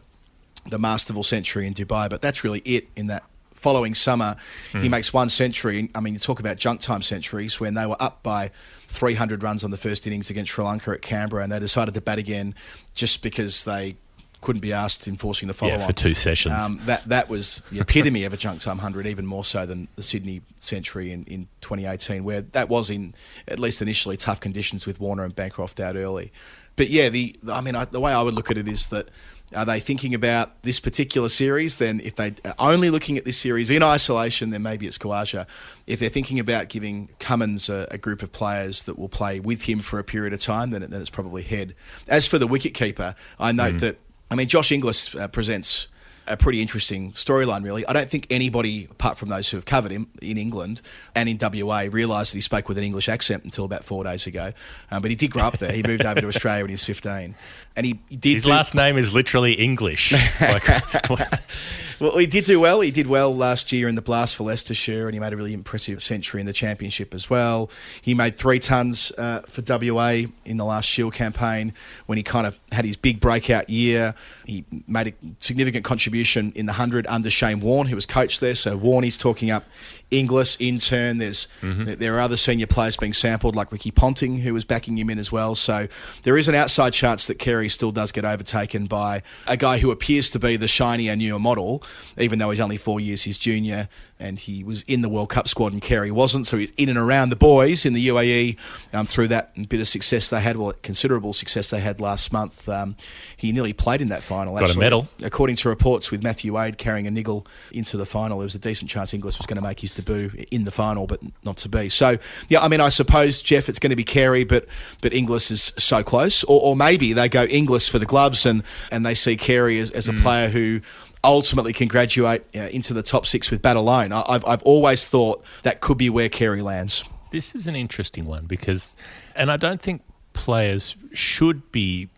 [0.67, 3.23] the Masterville century in Dubai, but that's really it in that
[3.53, 4.35] following summer.
[4.71, 4.89] He hmm.
[4.89, 5.89] makes one century.
[5.93, 8.51] I mean, you talk about junk time centuries when they were up by
[8.87, 12.01] 300 runs on the first innings against Sri Lanka at Canberra and they decided to
[12.01, 12.55] bat again
[12.93, 13.95] just because they
[14.41, 16.61] couldn't be asked enforcing the follow on Yeah, for two sessions.
[16.61, 19.87] Um, that that was the epitome of a junk time hundred, even more so than
[19.95, 23.13] the Sydney Century in, in 2018, where that was in
[23.47, 26.31] at least initially tough conditions with Warner and Bancroft out early.
[26.75, 29.09] But yeah, the I mean, I, the way I would look at it is that
[29.53, 31.77] are they thinking about this particular series?
[31.77, 35.45] Then, if they are only looking at this series in isolation, then maybe it's Khawaja.
[35.87, 39.63] If they're thinking about giving Cummins a, a, group of players that will play with
[39.63, 41.75] him for a period of time, then, then it's probably Head.
[42.07, 43.79] As for the wicketkeeper, I note mm.
[43.81, 43.97] that
[44.31, 45.89] I mean Josh Inglis uh, presents
[46.27, 47.85] a pretty interesting storyline, really.
[47.85, 50.81] I don't think anybody, apart from those who have covered him in England
[51.15, 54.27] and in WA, realised that he spoke with an English accent until about four days
[54.27, 54.53] ago.
[54.91, 55.71] Um, but he did grow up there.
[55.71, 57.35] He moved over to Australia when he was 15.
[57.75, 58.33] And he, he did.
[58.35, 60.13] His do- last name is literally English.
[60.41, 60.67] like,
[61.99, 62.81] well, he did do well.
[62.81, 65.53] He did well last year in the Blast for Leicestershire, and he made a really
[65.53, 67.69] impressive century in the Championship as well.
[68.01, 71.73] He made three tons uh, for WA in the last Shield campaign
[72.07, 74.15] when he kind of had his big breakout year.
[74.45, 78.55] He made a significant contribution in the 100 under Shane Warne, who was coach there.
[78.55, 79.63] So Warne is talking up
[80.11, 81.17] Inglis in turn.
[81.17, 81.95] There's mm-hmm.
[81.95, 85.17] there are other senior players being sampled like Ricky Ponting who was backing him in
[85.17, 85.55] as well.
[85.55, 85.87] So
[86.23, 89.89] there is an outside chance that Carey still does get overtaken by a guy who
[89.91, 91.83] appears to be the shinier newer model,
[92.17, 93.87] even though he's only four years his junior
[94.21, 96.47] and he was in the World Cup squad and Carey wasn't.
[96.47, 98.57] So he's in and around the boys in the UAE
[98.93, 102.69] um, through that bit of success they had, well, considerable success they had last month.
[102.69, 102.95] Um,
[103.35, 104.53] he nearly played in that final.
[104.53, 104.81] Got actually.
[104.81, 105.09] a medal.
[105.23, 108.59] According to reports with Matthew Wade carrying a niggle into the final, there was a
[108.59, 111.69] decent chance Inglis was going to make his debut in the final, but not to
[111.69, 111.89] be.
[111.89, 112.17] So,
[112.47, 114.67] yeah, I mean, I suppose, Geoff, it's going to be Carey, but
[115.01, 116.43] but Inglis is so close.
[116.43, 119.91] Or, or maybe they go Inglis for the gloves and, and they see Carey as,
[119.91, 120.21] as a mm.
[120.21, 120.81] player who
[121.23, 124.11] ultimately can graduate uh, into the top six with bat alone.
[124.11, 127.03] I, I've, I've always thought that could be where Carey lands.
[127.31, 128.95] This is an interesting one because,
[129.35, 130.01] and I don't think
[130.33, 132.09] players should be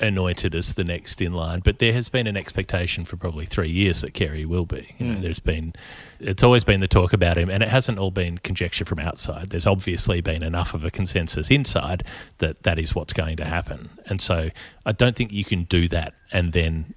[0.00, 3.70] anointed as the next in line, but there has been an expectation for probably three
[3.70, 4.94] years that Carey will be.
[4.98, 5.22] You know, mm.
[5.22, 5.74] There's been,
[6.20, 9.50] it's always been the talk about him, and it hasn't all been conjecture from outside.
[9.50, 12.04] There's obviously been enough of a consensus inside
[12.38, 14.50] that that is what's going to happen, and so
[14.86, 16.94] I don't think you can do that and then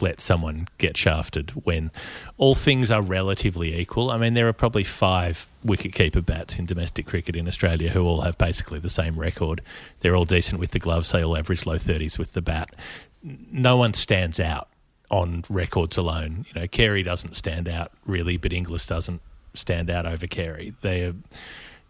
[0.00, 1.90] let someone get shafted when
[2.36, 4.10] all things are relatively equal.
[4.10, 8.22] I mean, there are probably five wicketkeeper bats in domestic cricket in Australia who all
[8.22, 9.60] have basically the same record.
[10.00, 12.74] They're all decent with the gloves, they all average low 30s with the bat.
[13.22, 14.68] No one stands out
[15.10, 16.46] on records alone.
[16.48, 19.20] You know, Carey doesn't stand out really, but Inglis doesn't
[19.54, 20.74] stand out over Carey.
[20.80, 21.14] They're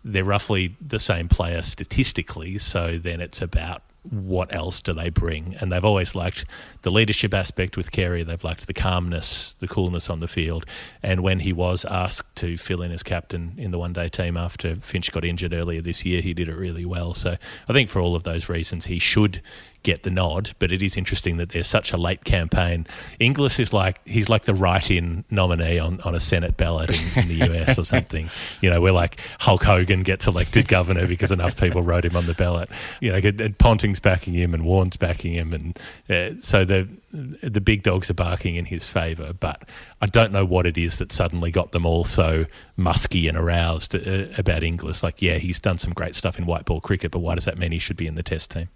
[0.04, 5.56] they're roughly the same player statistically, so then it's about what else do they bring?
[5.60, 6.44] And they've always liked
[6.82, 8.22] the leadership aspect with Carey.
[8.22, 10.64] They've liked the calmness, the coolness on the field.
[11.02, 14.36] And when he was asked to fill in as captain in the one day team
[14.36, 17.12] after Finch got injured earlier this year, he did it really well.
[17.12, 17.36] So
[17.68, 19.42] I think for all of those reasons, he should
[19.82, 22.86] get the nod, but it is interesting that there's such a late campaign.
[23.18, 27.28] Inglis is like he's like the write-in nominee on, on a Senate ballot in, in
[27.28, 28.28] the US or something.
[28.60, 32.26] You know, we're like Hulk Hogan gets elected governor because enough people wrote him on
[32.26, 32.70] the ballot.
[33.00, 35.78] You know, Ponting's backing him and Warne's backing him, and
[36.10, 39.32] uh, so the the big dogs are barking in his favour.
[39.32, 39.68] But
[40.00, 42.44] I don't know what it is that suddenly got them all so
[42.76, 45.02] musky and aroused uh, about Inglis.
[45.02, 47.58] Like, yeah, he's done some great stuff in white ball cricket, but why does that
[47.58, 48.68] mean he should be in the Test team?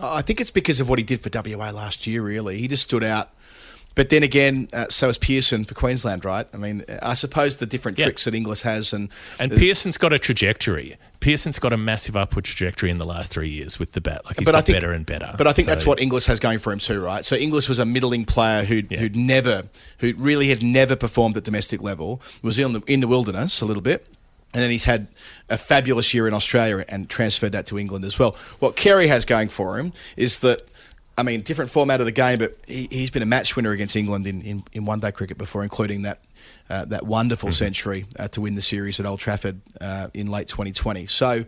[0.00, 2.22] I think it's because of what he did for WA last year.
[2.22, 3.30] Really, he just stood out.
[3.96, 6.46] But then again, uh, so is Pearson for Queensland, right?
[6.54, 8.06] I mean, I suppose the different yeah.
[8.06, 10.96] tricks that Inglis has, and and Pearson's got a trajectory.
[11.18, 14.24] Pearson's got a massive upward trajectory in the last three years with the bat.
[14.24, 15.34] Like he's but got think, better and better.
[15.36, 15.72] But I think so.
[15.72, 17.24] that's what Inglis has going for him too, right?
[17.24, 18.98] So Inglis was a middling player who'd, yeah.
[19.00, 19.64] who'd never,
[19.98, 22.22] who really had never performed at domestic level.
[22.42, 24.06] Was in the in the wilderness a little bit,
[24.54, 25.08] and then he's had
[25.48, 28.36] a fabulous year in Australia and transferred that to England as well.
[28.58, 30.69] What Carey has going for him is that,
[31.20, 33.94] I mean, different format of the game, but he, has been a match winner against
[33.94, 36.22] England in, in, in one day cricket before, including that
[36.70, 37.64] uh, that wonderful mm-hmm.
[37.64, 41.04] century uh, to win the series at Old Trafford uh, in late 2020.
[41.06, 41.44] So,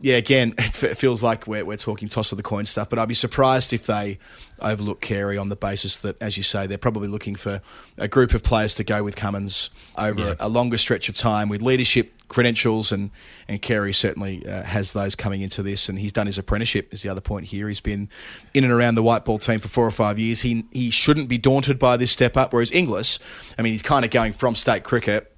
[0.00, 3.08] yeah, again, it feels like we're, we're talking toss of the coin stuff, but I'd
[3.08, 4.20] be surprised if they
[4.60, 7.62] overlook Carey on the basis that, as you say, they're probably looking for
[7.98, 10.34] a group of players to go with Cummins over yeah.
[10.38, 13.10] a, a longer stretch of time with leadership credentials, and
[13.48, 16.92] and Carey certainly uh, has those coming into this, and he's done his apprenticeship.
[16.92, 17.68] Is the other point here?
[17.68, 18.08] He's been
[18.52, 20.42] in and around the white ball team for four or five years.
[20.42, 22.52] He he shouldn't be daunted by this step up.
[22.52, 23.18] Whereas Inglis,
[23.58, 25.30] I mean, he's kind of going from state cricket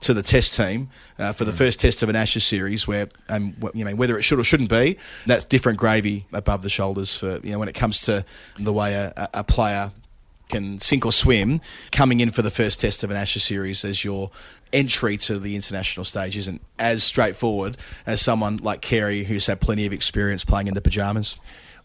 [0.00, 0.88] to the test team
[1.18, 1.58] uh, for the mm.
[1.58, 4.70] first test of an Ashes series, where um, you know whether it should or shouldn't
[4.70, 8.24] be, that's different gravy above the shoulders for you know when it comes to
[8.58, 9.90] the way a, a player
[10.48, 14.04] can sink or swim, coming in for the first test of an Ashes series as
[14.04, 14.30] your
[14.72, 19.86] entry to the international stage isn't as straightforward as someone like Carey, who's had plenty
[19.86, 21.38] of experience playing in the pyjamas.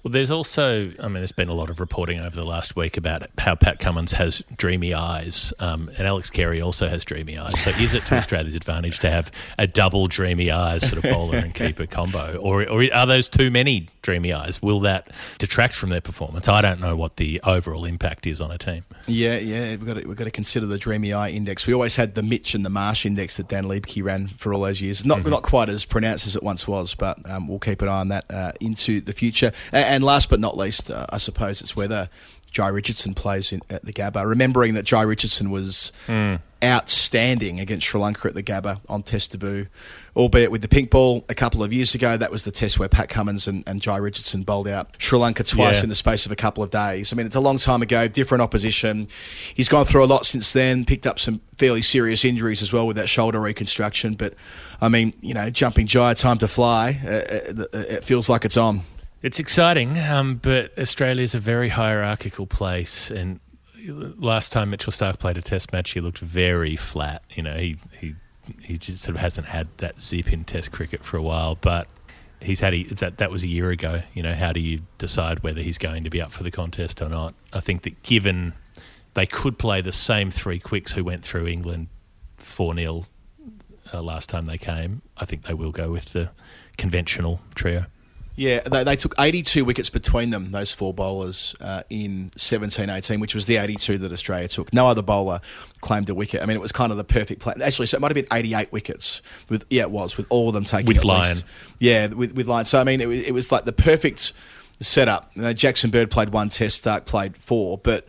[0.04, 2.98] Well, there's also, I mean, there's been a lot of reporting over the last week
[2.98, 7.60] about how Pat Cummins has dreamy eyes, um, and Alex Carey also has dreamy eyes.
[7.60, 11.38] So, is it to Australia's advantage to have a double dreamy eyes sort of bowler
[11.38, 14.62] and keeper combo, or, or are those too many dreamy eyes?
[14.62, 16.48] Will that detract from their performance?
[16.48, 18.86] I don't know what the overall impact is on a team.
[19.08, 21.66] Yeah, yeah, we've got to, we've got to consider the dreamy eye index.
[21.66, 24.62] We always had the Mitch and the Marsh index that Dan Liebke ran for all
[24.62, 25.06] those years.
[25.06, 25.32] Not mm-hmm.
[25.32, 28.08] not quite as pronounced as it once was, but um, we'll keep an eye on
[28.10, 29.52] that uh, into the future.
[29.72, 32.10] And, and last but not least, uh, I suppose it's whether
[32.52, 34.28] Jhye Richardson plays in, at the Gabba.
[34.28, 36.40] Remembering that Jhye Richardson was mm.
[36.64, 39.68] outstanding against Sri Lanka at the Gabba on Test debut,
[40.16, 42.18] albeit with the pink ball a couple of years ago.
[42.18, 45.44] That was the test where Pat Cummins and, and Jhye Richardson bowled out Sri Lanka
[45.44, 45.84] twice yeah.
[45.84, 47.12] in the space of a couple of days.
[47.12, 49.08] I mean, it's a long time ago, different opposition.
[49.54, 52.88] He's gone through a lot since then, picked up some fairly serious injuries as well
[52.88, 54.16] with that shoulder reconstruction.
[54.16, 54.34] But
[54.82, 57.00] I mean, you know, jumping Jai, time to fly.
[57.06, 58.82] Uh, uh it feels like it's on.
[59.22, 63.10] It's exciting, um, but Australia is a very hierarchical place.
[63.10, 63.40] And
[63.90, 67.24] last time Mitchell Starc played a Test match, he looked very flat.
[67.34, 68.16] You know, he he
[68.62, 71.56] he just sort of hasn't had that zip in Test cricket for a while.
[71.56, 71.88] But
[72.42, 74.04] he's had he, that that was a year ago.
[74.14, 77.02] You know, how do you decide whether he's going to be up for the contest
[77.02, 77.34] or not?
[77.52, 78.54] I think that given
[79.16, 81.88] they could play the same three quicks who went through England
[82.38, 83.06] four 0
[83.92, 86.30] uh, last time they came, I think they will go with the
[86.78, 87.88] conventional trio.
[88.38, 93.20] Yeah, they, they, took 82 wickets between them, those four bowlers, uh, in 17 18,
[93.20, 94.72] which was the 82 that Australia took.
[94.72, 95.42] No other bowler
[95.82, 96.44] claimed a wicket.
[96.44, 97.60] I mean, it was kind of the perfect plan.
[97.64, 99.24] Actually, so it might have been 88 wickets.
[99.50, 101.30] With Yeah, it was, with all of them taking With Lyon.
[101.30, 101.46] Least.
[101.80, 102.66] Yeah, with, with Lyon.
[102.66, 104.34] So, I mean, it, it was like the perfect
[104.80, 105.32] setup.
[105.34, 108.08] You know, Jackson Bird played one test, Starc played four, but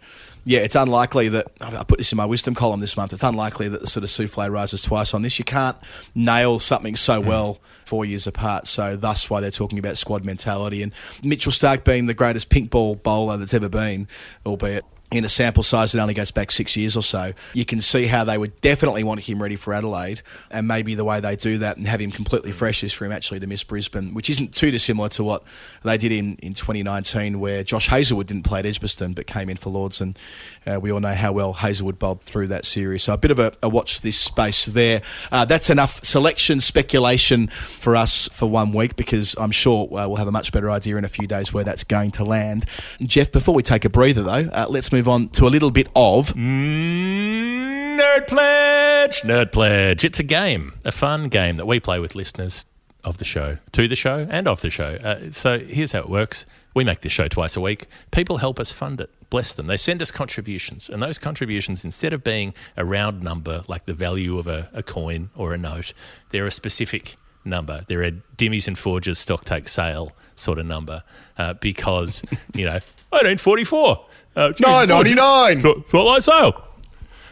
[0.49, 3.12] yeah, it's unlikely that I put this in my Wisden column this month.
[3.12, 5.38] It's unlikely that the sort of souffle rises twice on this.
[5.38, 5.76] You can't
[6.14, 7.26] nail something so mm.
[7.26, 8.66] well four years apart.
[8.66, 10.82] So that's why they're talking about squad mentality.
[10.82, 14.09] And Mitchell Starc being the greatest pink ball bowler that's ever been,
[14.46, 17.80] albeit in a sample size that only goes back six years or so, you can
[17.80, 20.20] see how they would definitely want him ready for Adelaide.
[20.50, 23.12] And maybe the way they do that and have him completely fresh is for him
[23.12, 25.44] actually to miss Brisbane, which isn't too dissimilar to what
[25.82, 29.56] they did in, in 2019, where Josh Hazlewood didn't play at Edgbaston but came in
[29.56, 30.00] for Lords.
[30.00, 30.18] And
[30.68, 33.02] uh, we all know how well Hazlewood bowled through that series.
[33.02, 35.02] So a bit of a, a watch this space there.
[35.32, 40.16] Uh, that's enough selection speculation for us for one week because I'm sure uh, we'll
[40.16, 42.66] have a much better idea in a few days where that's going to land.
[43.00, 45.88] Geoff, before we take a breather though, uh, let's move on to a little bit
[45.96, 46.34] of.
[46.34, 49.22] Mm, Nerd Pledge!
[49.22, 50.04] Nerd Pledge.
[50.04, 52.66] It's a game, a fun game that we play with listeners
[53.04, 54.98] of the show, to the show, and off the show.
[55.02, 57.86] Uh, so here's how it works we make this show twice a week.
[58.10, 59.66] People help us fund it, bless them.
[59.66, 63.94] They send us contributions, and those contributions, instead of being a round number like the
[63.94, 65.92] value of a, a coin or a note,
[66.30, 67.82] they're a specific number.
[67.88, 71.02] They're a Dimmeys and Forges stock take sale sort of number
[71.36, 72.22] uh, because,
[72.54, 74.06] you know, 1844.
[74.36, 75.58] Uh, Nine ninety nine.
[75.58, 76.64] Spotlight sale.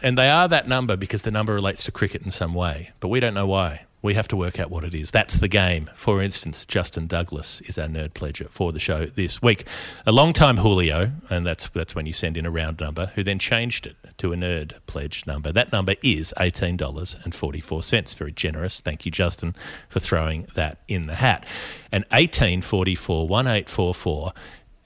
[0.03, 3.07] And they are that number because the number relates to cricket in some way, but
[3.07, 3.85] we don't know why.
[4.01, 5.09] We have to work out what it is.
[5.09, 5.89] That's the game.
[5.95, 9.65] For instance, Justin Douglas is our nerd pledger for the show this week.
[10.05, 13.23] A long time Julio, and that's that's when you send in a round number, who
[13.23, 15.51] then changed it to a nerd pledge number.
[15.51, 18.15] That number is $18.44.
[18.15, 18.81] Very generous.
[18.81, 19.55] Thank you, Justin,
[19.89, 21.47] for throwing that in the hat.
[21.91, 24.33] And 1844 1844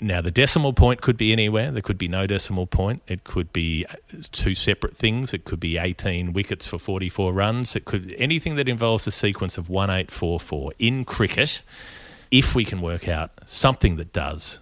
[0.02, 1.72] now, the decimal point could be anywhere.
[1.72, 3.04] There could be no decimal point.
[3.08, 3.94] It could be uh,
[4.32, 5.32] two separate things.
[5.32, 7.76] It could be 18 wickets for 44 runs.
[7.76, 11.62] It could anything that involves a sequence of 1844 in cricket.
[12.32, 14.60] If we can work out something that does,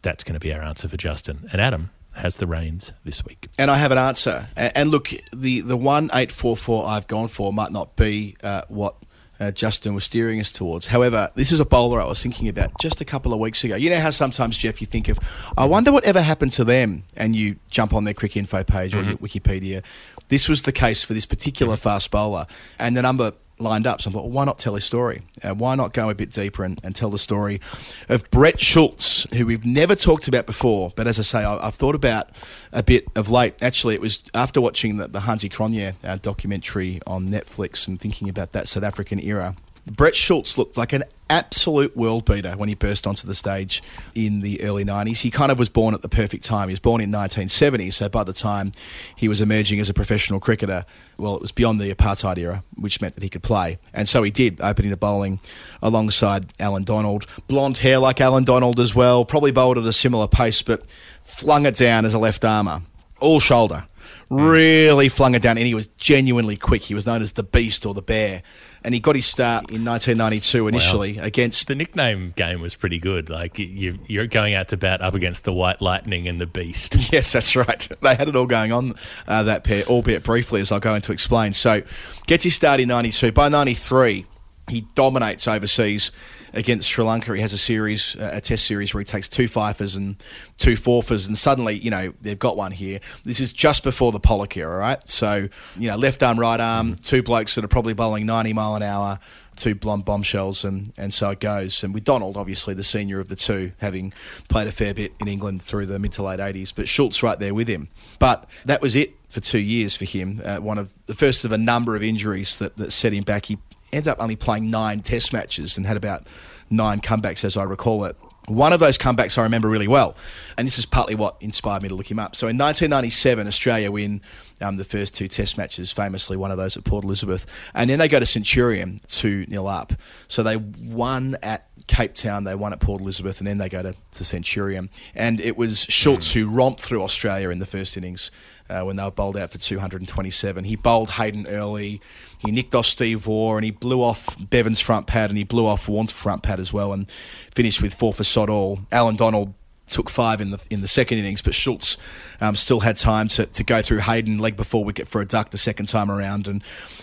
[0.00, 1.48] that's going to be our answer for Justin.
[1.52, 3.48] And Adam has the reins this week.
[3.58, 4.46] And I have an answer.
[4.56, 8.96] And look, the, the 1844 I've gone for might not be uh, what
[9.40, 10.86] uh, Justin was steering us towards.
[10.86, 13.74] However, this is a bowler I was thinking about just a couple of weeks ago.
[13.74, 15.18] You know how sometimes, Geoff, you think of,
[15.56, 19.12] I wonder what ever happened to them, and you jump on their Cricinfo page mm-hmm.
[19.12, 19.82] or Wikipedia.
[20.28, 21.82] This was the case for this particular mm-hmm.
[21.82, 22.46] fast bowler,
[22.78, 24.00] and the number lined up.
[24.00, 25.22] So I thought, well, why not tell his story?
[25.42, 27.60] Uh, why not go a bit deeper and, and, tell the story
[28.08, 30.92] of Brett Schultz, who we've never talked about before.
[30.94, 32.28] But as I say, I, have thought about
[32.72, 33.54] a bit of late.
[33.62, 38.28] Actually, it was after watching the, the Hansi Cronje uh, documentary on Netflix and thinking
[38.28, 39.54] about that South African era.
[39.86, 43.82] Brett Schultz looked like an absolute world beater when he burst onto the stage
[44.14, 45.20] in the early 90s.
[45.20, 46.68] He kind of was born at the perfect time.
[46.68, 48.72] He was born in 1970, so by the time
[49.16, 50.84] he was emerging as a professional cricketer,
[51.16, 53.78] well, it was beyond the apartheid era, which meant that he could play.
[53.94, 55.38] And so he did, opening the bowling
[55.80, 57.26] alongside Allan Donald.
[57.46, 60.84] Blonde hair like Allan Donald as well, probably bowled at a similar pace, but
[61.22, 62.82] flung it down as a left armer.
[63.20, 63.86] All shoulder.
[64.30, 66.82] Really flung it down, and he was genuinely quick.
[66.82, 68.42] He was known as the Beast or the Bear
[68.82, 71.68] and he got his start in 1992 initially against.
[71.68, 73.28] The nickname game was pretty good.
[73.30, 76.96] Like you, you're going out to bat up against the White Lightning and the Beast.
[77.10, 77.88] Yes, that's right.
[78.02, 78.94] They had it all going on
[79.26, 81.52] uh, that pair, albeit briefly, as I'll go into explain.
[81.52, 81.82] So,
[82.28, 83.32] gets his start in 92.
[83.32, 84.26] By 93,
[84.68, 86.12] he dominates overseas
[86.52, 87.34] against Sri Lanka.
[87.34, 90.16] He has a series, uh, a test series where he takes two fifers and
[90.56, 93.00] two forfers, and suddenly, you know, they've got one here.
[93.24, 95.06] This is just before the Pollock era, right?
[95.08, 98.74] So, you know, left arm, right arm, two blokes that are probably bowling 90 mile
[98.74, 99.18] an hour,
[99.56, 101.84] two blonde bombshells, and, and so it goes.
[101.84, 104.12] And with Donald, obviously the senior of the two, having
[104.48, 107.38] played a fair bit in England through the mid to late 80s, but Schultz right
[107.38, 107.88] there with him.
[108.18, 110.40] But that was it for two years for him.
[110.44, 113.46] Uh, one of the first of a number of injuries that, that set him back.
[113.46, 113.58] He
[113.92, 116.26] ended up only playing nine test matches and had about
[116.70, 118.16] nine comebacks, as I recall it.
[118.46, 120.16] One of those comebacks I remember really well,
[120.58, 122.34] and this is partly what inspired me to look him up.
[122.34, 124.22] So in 1997, Australia win
[124.60, 127.98] um, the first two Test matches, famously one of those at Port Elizabeth, and then
[127.98, 129.92] they go to Centurion two 0 up.
[130.26, 133.82] So they won at Cape Town, they won at Port Elizabeth, and then they go
[133.82, 134.90] to, to Centurion.
[135.14, 138.30] And it was Schultz who romped through Australia in the first innings
[138.68, 140.64] uh, when they were bowled out for 227.
[140.64, 142.00] He bowled Hayden early.
[142.40, 145.66] He nicked off Steve Waugh and he blew off Bevan's front pad and he blew
[145.66, 147.08] off Warne's front pad as well and
[147.54, 148.80] finished with four for sod all.
[148.90, 149.52] Allan Donald
[149.86, 151.98] took five in the in the second innings, but Schultz
[152.40, 155.50] um, still had time to, to go through Hayden leg before wicket for a duck
[155.50, 156.62] the second time around and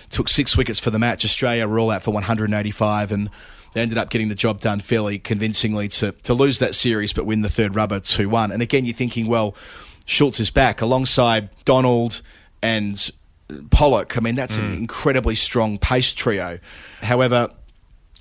[0.10, 1.24] took six wickets for the match.
[1.24, 3.30] Australia were all out for 185 and
[3.74, 7.26] they ended up getting the job done fairly convincingly to, to lose that series but
[7.26, 8.52] win the third rubber 2 1.
[8.52, 9.56] And again, you're thinking, well,
[10.06, 12.22] Schultz is back alongside Donald
[12.64, 13.12] and
[13.72, 14.18] Pollock.
[14.18, 16.60] I mean, that's an incredibly strong pace trio.
[17.02, 17.50] However,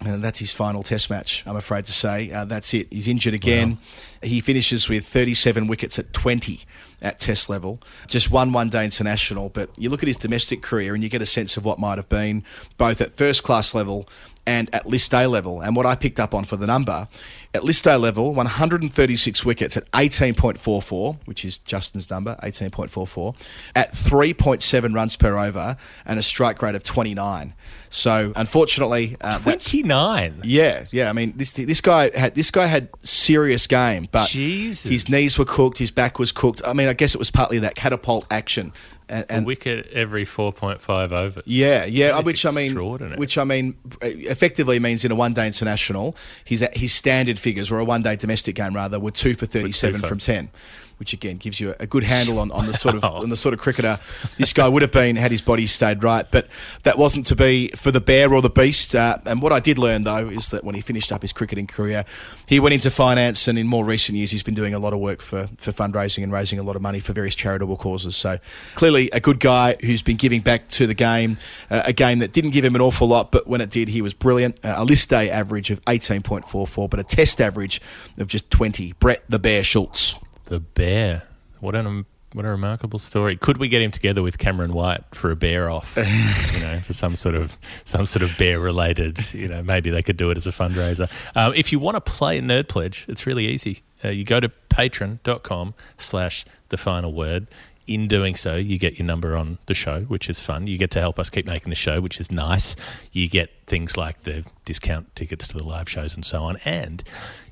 [0.05, 2.31] and that's his final test match, I'm afraid to say.
[2.31, 2.93] Uh, that's it.
[2.93, 3.79] He's injured again.
[4.23, 6.61] He finishes with 37 wickets at 20
[7.03, 7.81] at test level.
[8.07, 9.49] Just one one day international.
[9.49, 11.99] But you look at his domestic career and you get a sense of what might
[11.99, 12.45] have been,
[12.77, 14.09] both at first class level
[14.47, 15.61] and at list A level.
[15.61, 17.09] And what I picked up on for the number,
[17.53, 23.35] at list A level, 136 wickets at 18.44, which is Justin's number, 18.44,
[23.75, 27.55] at 3.7 runs per over and a strike rate of 29.
[27.89, 30.41] So unfortunately, uh, 29.
[30.45, 31.09] yeah, yeah.
[31.09, 34.91] I mean, this this guy had this guy had serious game, but Jesus.
[34.91, 36.61] his knees were cooked, his back was cooked.
[36.67, 38.73] I mean, I guess it was partly that catapult action.
[39.09, 41.45] And, A and wicket every 4.5 overs.
[41.47, 43.17] yeah, yeah, which I mean, extraordinary.
[43.17, 47.85] which I mean, effectively means in a one-day international, his his standard figures or a
[47.85, 50.51] one-day domestic game rather were two for thirty-seven from ten,
[50.99, 53.53] which again gives you a good handle on, on the sort of on the sort
[53.53, 53.99] of cricketer
[54.37, 56.27] this guy would have been had his body stayed right.
[56.31, 56.49] But
[56.85, 58.95] that wasn't to be for the bear or the beast.
[58.95, 61.67] Uh, and what I did learn though is that when he finished up his cricketing
[61.67, 62.05] career,
[62.47, 64.99] he went into finance, and in more recent years, he's been doing a lot of
[65.01, 68.17] work for for fundraising and raising a lot of money for various charitable causes.
[68.17, 68.39] So
[68.75, 71.37] clearly, a good guy who's been giving back to the game,
[71.71, 74.03] uh, a game that didn't give him an awful lot, but when it did, he
[74.03, 74.65] was brilliant.
[74.65, 77.81] Uh, a list day average of eighteen point four four, but a test average
[78.19, 78.93] of just twenty.
[78.95, 80.15] Brett the Bear Schultz.
[80.47, 81.25] The bear.
[81.61, 83.37] What an what a remarkable story.
[83.37, 85.97] Could we get him together with Cameron White for a bear off?
[86.55, 89.33] you know, for some sort of some sort of bear related.
[89.33, 91.11] You know, maybe they could do it as a fundraiser.
[91.35, 93.83] Um, if you want to play Nerd Pledge, it's really easy.
[94.05, 97.47] Uh, you go to patreon.com slash the final word.
[97.87, 100.67] In doing so, you get your number on the show, which is fun.
[100.67, 102.75] You get to help us keep making the show, which is nice.
[103.13, 106.57] You get things like the discount tickets to the live shows and so on.
[106.65, 107.05] And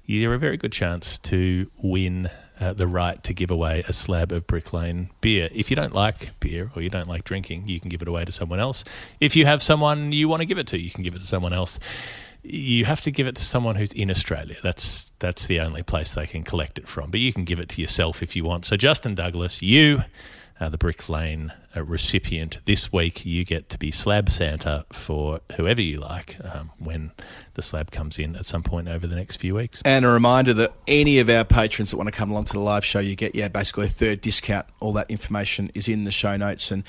[0.06, 2.28] you have a very good chance to win
[2.60, 5.48] uh, the right to give away a slab of Brick Lane beer.
[5.52, 8.24] If you don't like beer or you don't like drinking, you can give it away
[8.24, 8.84] to someone else.
[9.20, 11.26] If you have someone you want to give it to, you can give it to
[11.26, 11.78] someone else.
[12.42, 14.56] You have to give it to someone who's in Australia.
[14.62, 17.10] That's that's the only place they can collect it from.
[17.10, 18.66] But you can give it to yourself if you want.
[18.66, 20.00] So Justin Douglas, you
[20.60, 22.58] uh, the Brick Lane uh, recipient.
[22.64, 27.10] This week, you get to be Slab Santa for whoever you like um, when
[27.54, 29.82] the slab comes in at some point over the next few weeks.
[29.84, 32.60] And a reminder that any of our patrons that want to come along to the
[32.60, 34.66] live show, you get, yeah, basically a third discount.
[34.80, 36.70] All that information is in the show notes.
[36.70, 36.84] And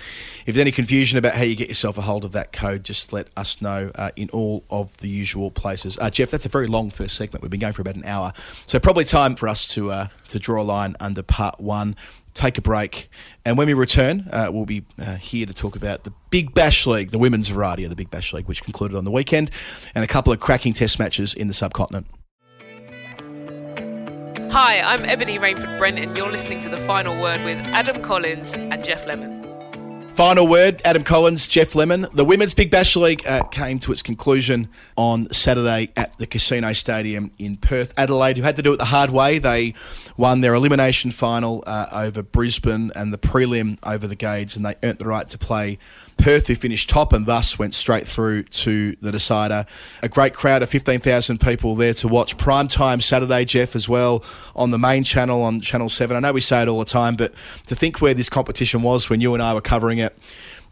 [0.45, 3.13] if there's any confusion about how you get yourself a hold of that code, just
[3.13, 5.97] let us know uh, in all of the usual places.
[5.99, 7.41] Uh, Geoff, that's a very long first segment.
[7.41, 8.33] We've been going for about an hour.
[8.67, 11.95] So probably time for us to, uh, to draw a line under part one.
[12.35, 13.09] Take a break,
[13.45, 16.85] and when we return, uh, we'll be uh, here to talk about the Big Bash
[16.85, 19.49] League, the women's variety of the Big Bash League, which concluded on the weekend,
[19.95, 22.07] and a couple of cracking test matches in the subcontinent.
[24.51, 28.55] Hi, I'm Ebony Rainford Brent, and you're listening to The Final Word with Adam Collins
[28.55, 29.44] and Geoff Lemon.
[30.15, 32.07] Final word Adam Collins, Geoff Lemon.
[32.13, 36.71] The Women's Big Bash League uh, came to its conclusion on Saturday at the Casino
[36.71, 37.93] Stadium in Perth.
[37.97, 39.73] Adelaide, who had to do it the hard way, they
[40.15, 44.75] won their elimination final uh, over Brisbane and the prelim over the Gades, and they
[44.83, 45.79] earned the right to play
[46.17, 49.65] Perth, who finished top and thus went straight through to the decider.
[50.01, 52.37] A great crowd of 15,000 people there to watch.
[52.37, 54.23] Prime time Saturday, Geoff, as well,
[54.55, 56.15] on the main channel on Channel 7.
[56.15, 57.33] I know we say it all the time, but
[57.67, 60.17] to think where this competition was when you and I were covering it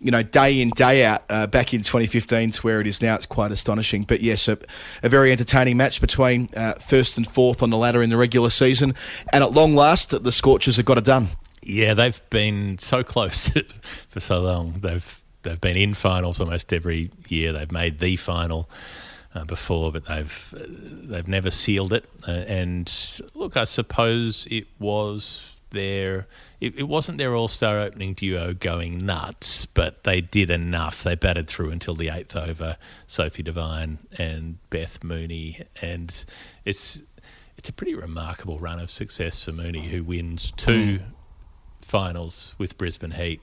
[0.03, 3.15] you know, day in, day out, uh, back in 2015 to where it is now,
[3.15, 4.03] it's quite astonishing.
[4.03, 4.57] But yes, a,
[5.01, 8.49] a very entertaining match between uh, first and fourth on the ladder in the regular
[8.49, 8.95] season.
[9.31, 11.29] And at long last, the Scorchers have got it done.
[11.61, 13.49] Yeah, they've been so close
[14.09, 14.73] for so long.
[14.73, 17.53] They've they've been in finals almost every year.
[17.53, 18.69] They've made the final
[19.35, 22.05] uh, before, but they've they've never sealed it.
[22.27, 22.91] Uh, and
[23.33, 26.27] look, I suppose it was their
[26.61, 31.03] it, it wasn't their all star opening duo going nuts, but they did enough.
[31.03, 32.77] They batted through until the eighth over.
[33.07, 36.25] Sophie Devine and Beth Mooney, and
[36.63, 37.01] it's
[37.57, 41.01] it's a pretty remarkable run of success for Mooney, who wins two mm.
[41.81, 43.41] finals with Brisbane Heat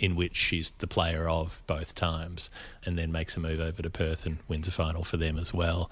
[0.00, 2.50] in which she's the player of both times,
[2.84, 5.54] and then makes a move over to Perth and wins a final for them as
[5.54, 5.90] well.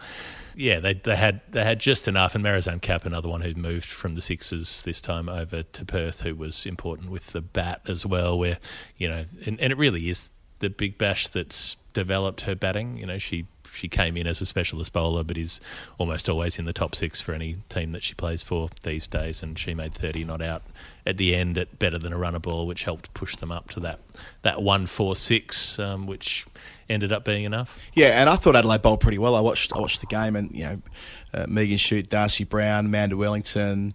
[0.57, 3.89] Yeah, they, they had they had just enough, and Marizanne Kapp, another one who moved
[3.89, 8.05] from the Sixers this time over to Perth, who was important with the bat as
[8.05, 8.37] well.
[8.39, 8.59] Where
[8.97, 10.31] you know, and, and it really is
[10.61, 12.97] the big bash that's developed her batting.
[12.97, 15.61] You know, she she came in as a specialist bowler, but is
[15.99, 19.43] almost always in the top six for any team that she plays for these days.
[19.43, 20.63] And she made 30 not out
[21.05, 23.81] at the end at better than a runner ball, which helped push them up to
[23.81, 23.99] that
[24.43, 26.47] that one four six, um, which
[26.89, 27.77] ended up being enough.
[27.95, 29.35] Yeah, and I thought Adelaide bowled pretty well.
[29.35, 30.83] I watched I watched the game, and you know,
[31.35, 33.93] uh, Megan Schutt, Darcy Brown, Amanda Wellington.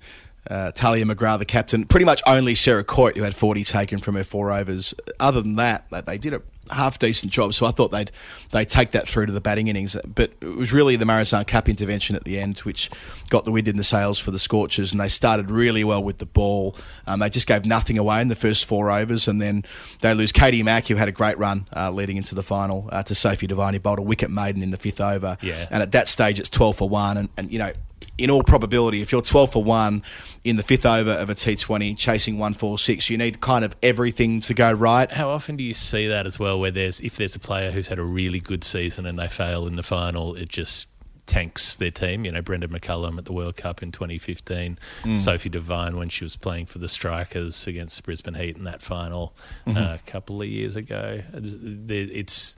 [0.50, 4.16] Uh, Tahlia McGrath, the captain, pretty much only Sarah Coyte, who had 40 taken from
[4.16, 4.94] her four overs.
[5.20, 6.42] Other than that, they did a
[6.72, 7.54] half decent job.
[7.54, 8.12] So I thought they'd
[8.52, 9.96] they take that through to the batting innings.
[10.06, 12.90] But it was really the Marizanne Kapp intervention at the end which
[13.30, 16.20] got the wind in the sails for the Scorchers, and they started really well with
[16.20, 16.76] the ball.
[17.08, 19.64] Um, they just gave nothing away in the first four overs, and then
[20.02, 23.04] they lose Katie Mack, who had a great run uh, leading into the final, uh,
[23.04, 25.38] to Sophie Devine, who bowled a wicket maiden in the fifth over.
[25.42, 25.68] Yeah.
[25.72, 27.74] And at that stage, it's 12 for one, and, and you know
[28.18, 30.04] in all probability, if you're 12 for 1
[30.44, 34.54] in the fifth over of a T20 chasing 146, you need kind of everything to
[34.54, 35.12] go right.
[35.12, 37.88] How often do you see that as well, where there's if there's a player who's
[37.88, 40.88] had a really good season and they fail in the final, it just
[41.26, 42.26] tanks their team.
[42.26, 45.20] You know, Brendon McCullum at the World Cup in 2015, mm.
[45.20, 49.36] Sophie Devine when she was playing for the Strikers against Brisbane Heat in that final
[49.66, 49.78] mm-hmm.
[49.78, 51.22] uh, a couple of years ago.
[51.34, 51.56] It's.
[51.96, 52.56] it's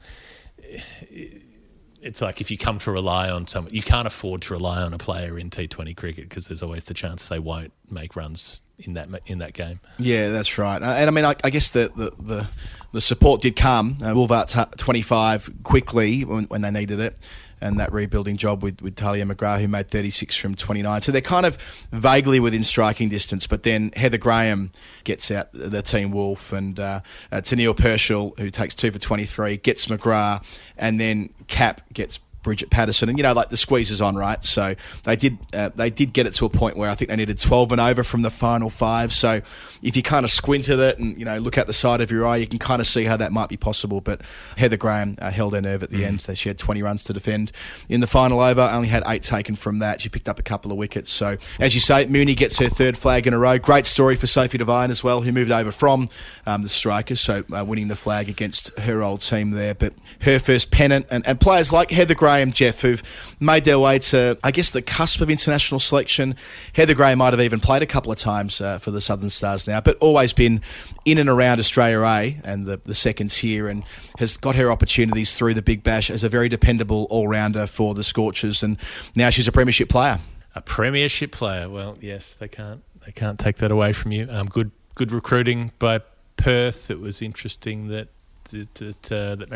[2.05, 4.93] it's like if you come to rely on someone, you can't afford to rely on
[4.93, 8.93] a player in T20 cricket because there's always the chance they won't make runs in
[8.93, 9.79] that in that game.
[9.97, 10.81] Yeah, that's right.
[10.81, 12.47] Uh, and I mean, I, I guess the, the, the,
[12.91, 13.97] the, support did come.
[14.01, 17.17] Uh, Wolvaardt's 25 quickly when, when they needed it
[17.61, 21.01] and that rebuilding job with, with Tahlia McGrath, who made 36 from 29.
[21.01, 21.57] So they're kind of
[21.91, 24.71] vaguely within striking distance, but then Heather Graham
[25.03, 27.01] gets out the team wolf, and uh,
[27.31, 33.09] uh, Purcell, who takes two for 23, gets McGrath, and then Kapp gets Bridget Patterson,
[33.09, 34.41] and you know, like the squeeze is on, right?
[34.45, 37.15] So they did uh, they did get it to a point where I think they
[37.15, 39.11] needed 12 and over from the final five.
[39.11, 39.41] So
[39.81, 42.11] if you kind of squint at it and you know look out the side of
[42.11, 43.99] your eye, you can kind of see how that might be possible.
[43.99, 44.21] But
[44.57, 46.05] Heather Graham uh, held her nerve at the mm.
[46.05, 46.21] end.
[46.21, 47.51] So she had 20 runs to defend
[47.89, 48.61] in the final over.
[48.61, 50.01] Only had eight taken from that.
[50.01, 51.11] She picked up a couple of wickets.
[51.11, 53.57] So as you say, Mooney gets her third flag in a row.
[53.57, 56.07] Great story for Sophie Devine as well, who moved over from
[56.45, 59.73] um, the Strikers, so uh, winning the flag against her old team there.
[59.73, 63.01] But her first pennant and, and players like Heather Graham Graham, Geoff, who've
[63.39, 66.35] made their way to, I guess, the cusp of international selection.
[66.73, 69.67] Heather Graham might have even played a couple of times uh, for the Southern Stars
[69.67, 70.59] now, but always been
[71.05, 73.85] in and around Australia A and the, the seconds here and
[74.19, 77.93] has got her opportunities through the Big Bash as a very dependable all rounder for
[77.93, 78.61] the Scorchers.
[78.61, 78.77] And
[79.15, 80.19] now she's a Premiership player.
[80.53, 81.69] A Premiership player.
[81.69, 84.27] Well, yes, they can't they can't take that away from you.
[84.29, 86.01] Um, good good recruiting by
[86.35, 86.91] Perth.
[86.91, 88.09] It was interesting that
[88.51, 89.49] that, uh, that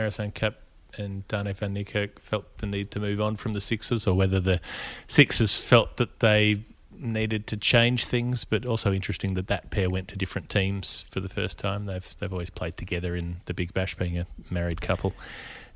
[0.98, 4.40] and Dane van Niekerk felt the need to move on from the Sixers, or whether
[4.40, 4.60] the
[5.08, 6.62] Sixers felt that they
[6.92, 8.44] needed to change things.
[8.46, 11.86] But also interesting that that pair went to different teams for the first time.
[11.86, 15.14] They've they've always played together in the Big Bash, being a married couple.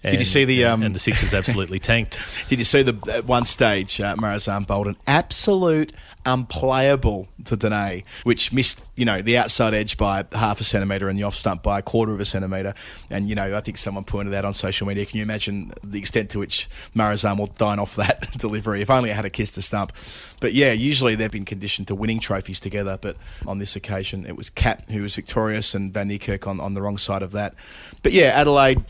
[0.03, 2.19] And, Did you see the um, and the Sixers absolutely tanked?
[2.49, 5.93] Did you see the at one stage uh, Marizanne Bolden absolute
[6.25, 11.17] unplayable to Dane, which missed you know the outside edge by half a centimetre and
[11.17, 12.73] the off stump by a quarter of a centimetre.
[13.09, 15.05] And you know I think someone pointed out on social media.
[15.05, 18.81] Can you imagine the extent to which Marizanne will dine off that delivery?
[18.81, 19.93] If only I had a kiss to stump.
[20.41, 22.97] But yeah, usually they've been conditioned to winning trophies together.
[22.99, 23.15] But
[23.47, 26.81] on this occasion, it was Kapp who was victorious and Van Niekerk on, on the
[26.81, 27.53] wrong side of that.
[28.01, 28.83] But yeah, Adelaide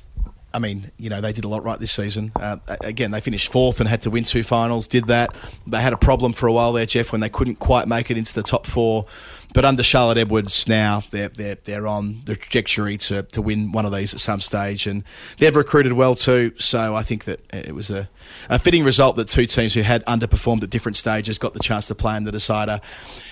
[0.53, 2.31] I mean, you know, they did a lot right this season.
[2.35, 5.35] Uh, again, they finished fourth and had to win two finals, did that.
[5.65, 8.17] They had a problem for a while there, Geoff, when they couldn't quite make it
[8.17, 9.05] into the top four
[9.53, 13.85] But under Charlotte Edwards now, they're, they're, they're on the trajectory to, to win one
[13.85, 14.87] of these at some stage.
[14.87, 15.03] And
[15.37, 16.53] they've recruited well too.
[16.57, 18.09] So I think that it was a,
[18.49, 21.87] a fitting result that two teams who had underperformed at different stages got the chance
[21.87, 22.81] to play in the decider.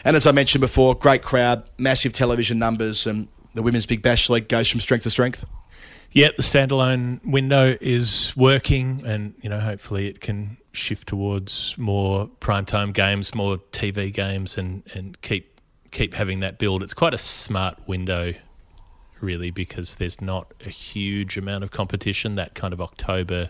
[0.05, 4.29] And as I mentioned before, great crowd, massive television numbers, and the Women's Big Bash
[4.29, 5.43] League goes from strength to strength.
[6.13, 12.27] Yeah, the standalone window is working, and you know, hopefully, it can shift towards more
[12.41, 16.83] primetime games, more TV games, and and keep keep having that build.
[16.83, 18.33] It's quite a smart window,
[19.21, 22.35] really, because there's not a huge amount of competition.
[22.35, 23.49] That kind of October,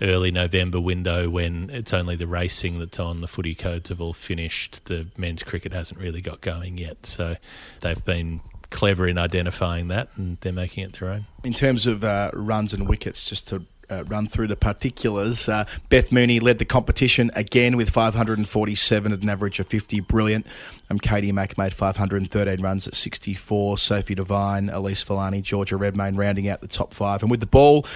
[0.00, 3.20] early November window when it's only the racing that's on.
[3.20, 4.84] The footy codes have all finished.
[4.84, 7.34] The men's cricket hasn't really got going yet, so
[7.80, 11.24] they've been clever in identifying that, and they're making it their own.
[11.44, 15.48] In terms of uh, runs and wickets, just to uh, run through the particulars.
[15.48, 20.00] Uh, Beth Mooney led the competition again with 547 at an average of 50.
[20.00, 20.46] Brilliant.
[20.90, 23.78] Um, Katie Mack made 513 runs at 64.
[23.78, 27.22] Sophie Devine, Elyse Villani, Georgia Redmayne rounding out the top five.
[27.22, 27.86] And with the ball,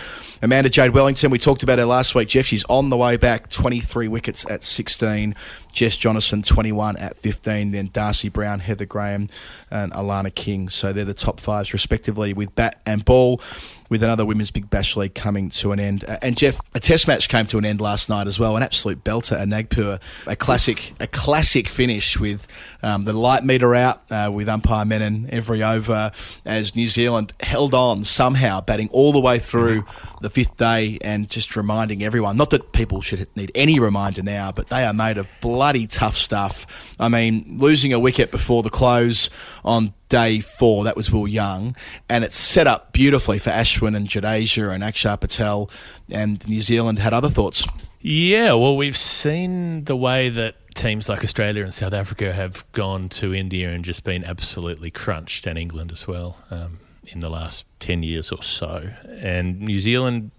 [0.43, 2.29] Amanda Jade Wellington, we talked about her last week.
[2.29, 5.35] Geoff, she's on the way back, 23 wickets at 16.
[5.73, 7.73] Jess Jonassen, 21 at 15.
[7.73, 9.29] Then Darcy Brown, Heather Graham,
[9.71, 10.69] and Alana King.
[10.69, 13.41] So they're the top fives, respectively, with bat and ball,
[13.89, 16.05] with another Women's Big Bash League coming to an end.
[16.07, 18.57] Uh, and Geoff, a test match came to an end last night as well.
[18.57, 22.47] An absolute belter, a Kanpur, a classic, a classic finish with
[22.83, 26.13] um, the light meter out uh, with umpire Menon every over
[26.45, 29.85] as New Zealand held on somehow, batting all the way through
[30.21, 34.53] the fifth day and just reminding everyone, not that people should need any reminder now,
[34.53, 35.29] but they are made of
[35.63, 36.67] bloody tough stuff.
[36.99, 39.31] I mean, losing a wicket before the close
[39.65, 41.77] on day four, that was Will Young,
[42.09, 45.71] and it's set up beautifully for Ashwin and Jadeja and Akshar Patel,
[46.11, 47.65] and New Zealand had other thoughts.
[48.01, 53.09] Yeah, well, we've seen the way that teams like Australia and South Africa have gone
[53.11, 57.67] to India and just been absolutely crunched, and England as well, um, in the last
[57.79, 58.91] 10 years or so.
[59.21, 60.33] And New Zealand,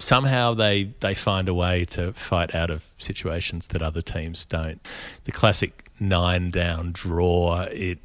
[0.00, 4.80] somehow they, they find a way to fight out of situations that other teams don't.
[5.24, 7.98] The classic nine down draw, it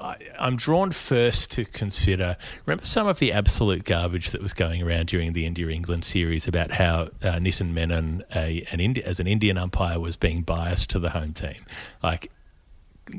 [0.00, 2.36] I, am drawn first to consider.
[2.66, 6.48] Remember some of the absolute garbage that was going around during the India England series
[6.48, 10.90] about how uh, Nitin Menon, a, an Indi- as an Indian umpire, was being biased
[10.90, 11.64] to the home team.
[12.02, 12.30] Like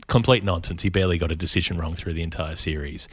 [0.08, 0.84] complete nonsense.
[0.84, 3.08] He barely got a decision wrong through the entire series,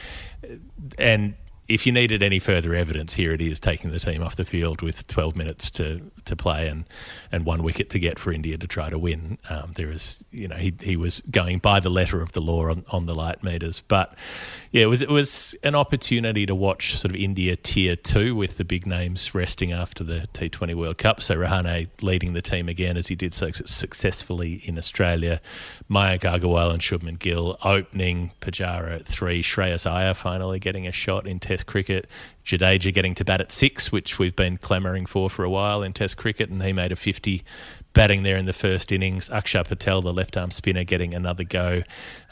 [0.98, 1.34] and
[1.70, 4.82] if you needed any further evidence, here it is taking the team off the field
[4.82, 6.85] with 12 minutes to, to play and,
[7.31, 9.39] and one wicket to get for India to try to win.
[9.49, 12.70] Um, there is, you know, he, he was going by the letter of the law
[12.70, 13.83] on, on the light meters.
[13.87, 14.14] But
[14.70, 18.57] yeah, it was, it was an opportunity to watch sort of India tier two with
[18.57, 21.20] the big names resting after the T20 World Cup.
[21.20, 25.41] So Rahane leading the team again as he did so successfully in Australia.
[25.91, 31.26] Mayank Agarwal and Shubman Gill opening, Pujara at three, Shreyas Iyer finally getting a shot
[31.26, 32.09] in Test cricket.
[32.45, 35.93] Jadeja getting to bat at six, which we've been clamouring for for a while in
[35.93, 37.43] Test cricket, and he made a 50
[37.93, 39.28] batting there in the first innings.
[39.28, 41.82] Akshar Patel, the left arm spinner, getting another go,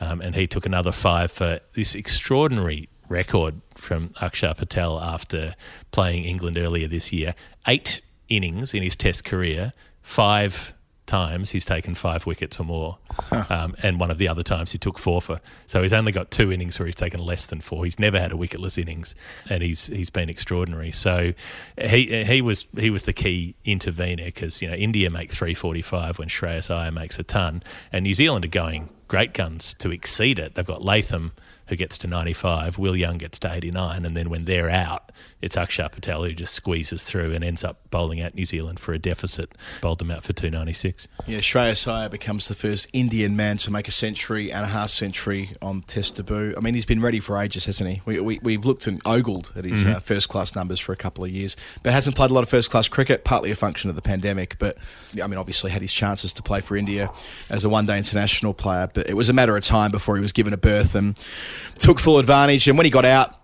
[0.01, 5.55] um, and he took another five for this extraordinary record from Akshar Patel after
[5.91, 7.35] playing England earlier this year.
[7.67, 10.75] Eight innings in his Test career, five
[11.09, 13.45] times he's taken five wickets or more, huh.
[13.51, 15.41] um, and one of the other times he took four for.
[15.67, 17.85] So he's only got two innings where he's taken less than four.
[17.85, 19.17] He's never had a wicketless innings,
[19.49, 20.93] and he's he's been extraordinary.
[20.93, 21.33] So
[21.77, 25.83] he he was he was the key intervener because you know India make three forty
[25.83, 29.91] five when Shreyas Iyer makes a ton, and New Zealand are going great guns to
[29.91, 30.55] exceed it.
[30.55, 31.33] They've got Latham
[31.69, 35.55] who gets to 95, Will Young gets to 89, and then when they're out, it's
[35.55, 38.99] Akshar Patel who just squeezes through and ends up bowling out New Zealand for a
[38.99, 41.07] deficit, bowled them out for 296.
[41.27, 44.91] Yeah, Shreyas Iyer becomes the first Indian man to make a century and a half
[44.91, 46.55] century on Test debut.
[46.57, 48.03] I mean, he's been ready for ages, hasn't he?
[48.05, 49.97] We, we, have looked and ogled at his mm-hmm.
[49.97, 52.49] uh, first class numbers for a couple of years, but hasn't played a lot of
[52.49, 54.59] first class cricket, partly a function of the pandemic.
[54.59, 54.77] But
[55.23, 57.11] I mean, obviously had his chances to play for India
[57.51, 60.23] as a one day international player, but it was a matter of time before he
[60.23, 61.17] was given a berth and
[61.79, 62.69] took full advantage.
[62.69, 63.35] And when he got out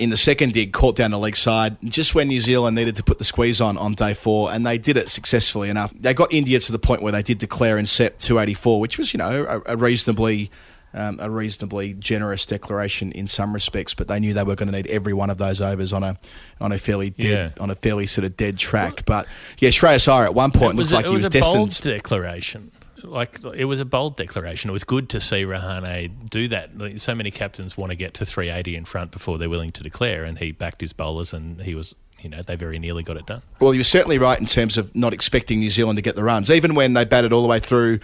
[0.00, 3.02] in the second dig, caught down the leg side, just when New Zealand needed to
[3.02, 5.92] put the squeeze on on day four, and they did it successfully enough.
[5.92, 9.12] They got India to the point where they did declare in set 284, which was,
[9.12, 10.50] you know, a, a reasonably.
[10.92, 14.76] Um, a reasonably generous declaration in some respects, but they knew they were going to
[14.76, 16.18] need every one of those overs on a
[16.60, 17.62] on a fairly dead yeah.
[17.62, 19.04] on a fairly sort of dead track.
[19.04, 19.28] But
[19.58, 21.54] yeah, Shreyas Iyer at one point looked like he was, was a destined.
[21.54, 22.72] Bold declaration
[23.04, 24.70] like it was a bold declaration.
[24.70, 26.70] It was good to see Rahane do that.
[27.00, 30.24] So many captains want to get to 380 in front before they're willing to declare,
[30.24, 33.26] and he backed his bowlers, and he was you know they very nearly got it
[33.26, 33.42] done.
[33.60, 36.24] Well, you were certainly right in terms of not expecting New Zealand to get the
[36.24, 38.00] runs, even when they batted all the way through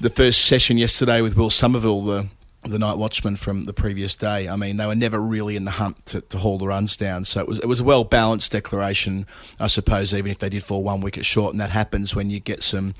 [0.00, 2.28] the first session yesterday with Will Somerville, the
[2.64, 4.46] the night watchman from the previous day.
[4.46, 7.24] I mean, they were never really in the hunt to, to haul the runs down.
[7.24, 9.26] So it was it was a well balanced declaration,
[9.58, 10.12] I suppose.
[10.12, 12.94] Even if they did fall one wicket short, and that happens when you get some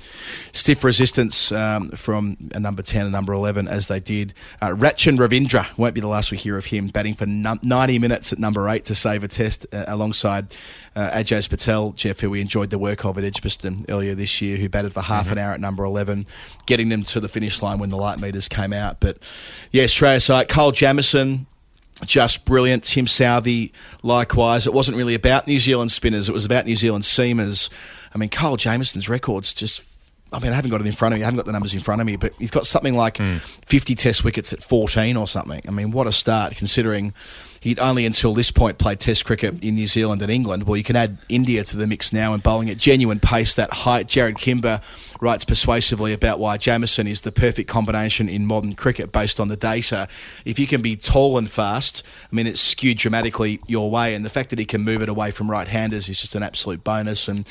[0.51, 4.33] stiff resistance um, from a number ten and number eleven, as they did.
[4.61, 8.33] Uh, Rachin Ravindra won't be the last we hear of him batting for ninety minutes
[8.33, 10.55] at number eight to save a test uh, alongside
[10.95, 14.57] uh, Ajaz Patel, Geoff, who we enjoyed the work of at Edgbaston earlier this year,
[14.57, 15.33] who batted for half mm-hmm.
[15.33, 16.23] an hour at number 11,
[16.65, 18.99] getting them to the finish line when the light meters came out.
[18.99, 19.17] But
[19.71, 21.45] yeah, Australia side, Kyle Jamieson,
[22.05, 22.83] just brilliant.
[22.83, 23.71] Tim Southee,
[24.03, 24.67] likewise.
[24.67, 27.69] It wasn't really about New Zealand spinners, it was about New Zealand seamers.
[28.13, 29.90] I mean, Kyle Jamieson's records just
[30.33, 31.23] I mean, I haven't got it in front of me.
[31.23, 33.41] I haven't got the numbers in front of me, but he's got something like mm.
[33.65, 35.61] 50 test wickets at 14 or something.
[35.67, 37.13] I mean, what a start considering
[37.61, 40.63] he'd only until this point played Test cricket in New Zealand and England.
[40.63, 43.71] Well, you can add India to the mix now and bowling at genuine pace, that
[43.71, 44.07] height.
[44.07, 44.81] Jarrod Kimber
[45.21, 49.55] writes persuasively about why Jamieson is the perfect combination in modern cricket based on the
[49.55, 50.07] data.
[50.43, 54.25] If you can be tall and fast, I mean, it's skewed dramatically your way, and
[54.25, 56.83] the fact that he can move it away from right handers is just an absolute
[56.83, 57.27] bonus.
[57.27, 57.47] And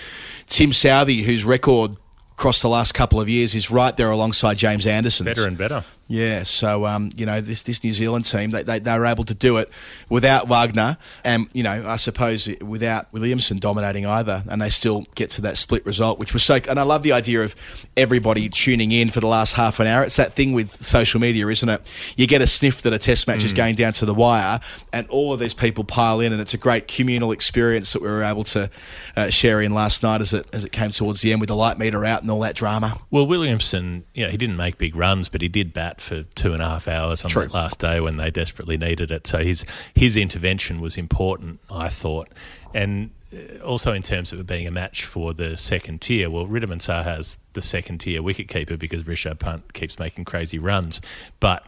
[0.46, 1.96] Tim Southee, whose record
[2.40, 5.26] across the last couple of years is right there alongside James Anderson.
[5.26, 5.84] Better and better.
[6.10, 9.22] Yeah, so um, you know this this New Zealand team they, they, they were able
[9.26, 9.70] to do it
[10.08, 15.30] without Wagner and you know I suppose without Williamson dominating either, and they still get
[15.30, 16.58] to that split result, which was so.
[16.68, 17.54] And I love the idea of
[17.96, 20.02] everybody tuning in for the last half an hour.
[20.02, 21.92] It's that thing with social media, isn't it?
[22.16, 23.44] You get a sniff that a Test match mm.
[23.44, 24.58] is going down to the wire,
[24.92, 28.08] and all of these people pile in, and it's a great communal experience that we
[28.08, 28.68] were able to
[29.16, 31.56] uh, share in last night as it as it came towards the end with the
[31.56, 32.98] light meter out and all that drama.
[33.12, 36.52] Well, Williamson, you know, he didn't make big runs, but he did bat for two
[36.52, 37.42] and a half hours on True.
[37.42, 39.26] that last day when they desperately needed it.
[39.26, 39.64] So his
[39.94, 42.28] his intervention was important, I thought,
[42.74, 46.30] and uh, also in terms of it being a match for the second tier.
[46.30, 51.00] Well, Wriddhiman Saha's the second tier wicketkeeper because Rishabh Pant keeps making crazy runs,
[51.38, 51.66] but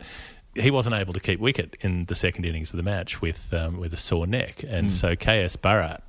[0.55, 3.79] he wasn't able to keep wicket in the second innings of the match with um,
[3.79, 4.91] with a sore neck, and mm.
[4.91, 6.01] so KS Bharat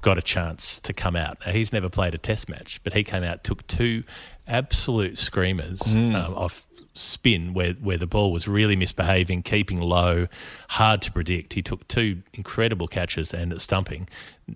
[0.00, 1.38] got a chance to come out.
[1.44, 4.02] Now, he's never played a test match, but he came out, took two
[4.46, 6.14] absolute screamers mm.
[6.14, 10.26] um, off spin where, where the ball was really misbehaving, keeping low,
[10.70, 11.52] hard to predict.
[11.52, 14.08] He took two incredible catches and at stumping,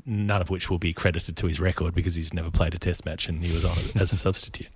[0.05, 3.05] none of which will be credited to his record because he's never played a test
[3.05, 4.69] match and he was on as a substitute.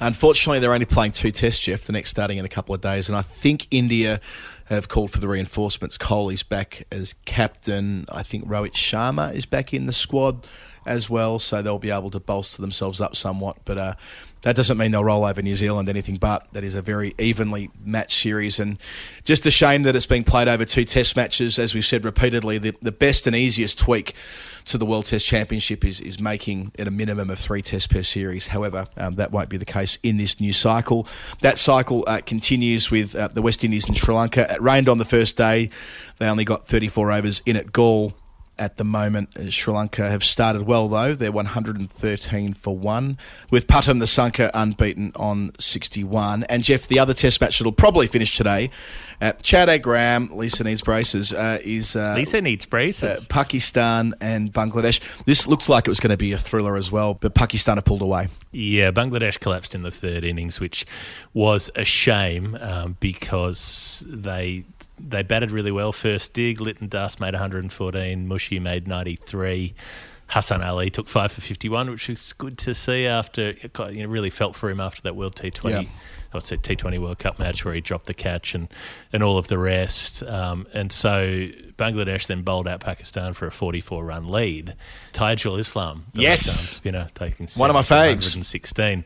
[0.00, 3.08] Unfortunately, they're only playing two tests, Geoff, the next starting in a couple of days.
[3.08, 4.20] And I think India
[4.66, 5.96] have called for the reinforcements.
[5.96, 8.04] Kohli's back as captain.
[8.12, 10.46] I think Rohit Sharma is back in the squad
[10.84, 13.58] as well, so they'll be able to bolster themselves up somewhat.
[13.64, 13.94] But uh,
[14.42, 16.46] that doesn't mean they'll roll over New Zealand anything but.
[16.52, 18.78] That is a very evenly matched series, and
[19.24, 21.58] just a shame that it's been played over two Test matches.
[21.58, 24.14] As we've said repeatedly, the, the best and easiest tweak
[24.66, 28.02] to the World Test Championship is, is making it a minimum of three tests per
[28.02, 28.48] series.
[28.48, 31.06] However, um, that won't be the case in this new cycle.
[31.40, 34.52] That cycle uh, continues with uh, the West Indies and Sri Lanka.
[34.52, 35.70] It rained on the first day.
[36.18, 38.12] They only got 34 overs in at Galle
[38.58, 39.36] at the moment.
[39.36, 41.14] Uh, Sri Lanka have started well, though.
[41.14, 43.18] They're 113 for 1,
[43.50, 46.44] with Pathum Nissanka unbeaten on 61.
[46.44, 48.70] And Geoff, the other test match that'll probably finish today
[49.20, 51.96] at Chattogram, Lisa needs braces, uh, is.
[51.96, 53.24] Uh, Lisa needs braces.
[53.24, 55.00] Uh, Pakistan and Bangladesh.
[55.24, 57.84] This looks like it was going to be a thriller as well, but Pakistan have
[57.84, 58.28] pulled away.
[58.52, 60.86] Yeah, Bangladesh collapsed in the third innings, which
[61.34, 64.64] was a shame um, because they
[65.00, 66.60] they batted really well first dig.
[66.60, 68.28] Lytton Das made 114.
[68.28, 69.74] Mushi made 93.
[70.30, 73.52] Hasan Ali took five for 51, which was good to see after,
[73.90, 75.70] you know, really felt for him after that World T20.
[75.70, 75.80] Yeah.
[75.80, 78.68] I would say T20 World Cup match where he dropped the catch and,
[79.14, 80.22] and all of the rest.
[80.22, 81.48] Um, and so
[81.78, 84.74] Bangladesh then bowled out Pakistan for a 44 run lead.
[85.14, 86.42] Taijul Islam, yes.
[86.42, 88.36] spinner, taking one of my faves.
[88.36, 89.04] 116.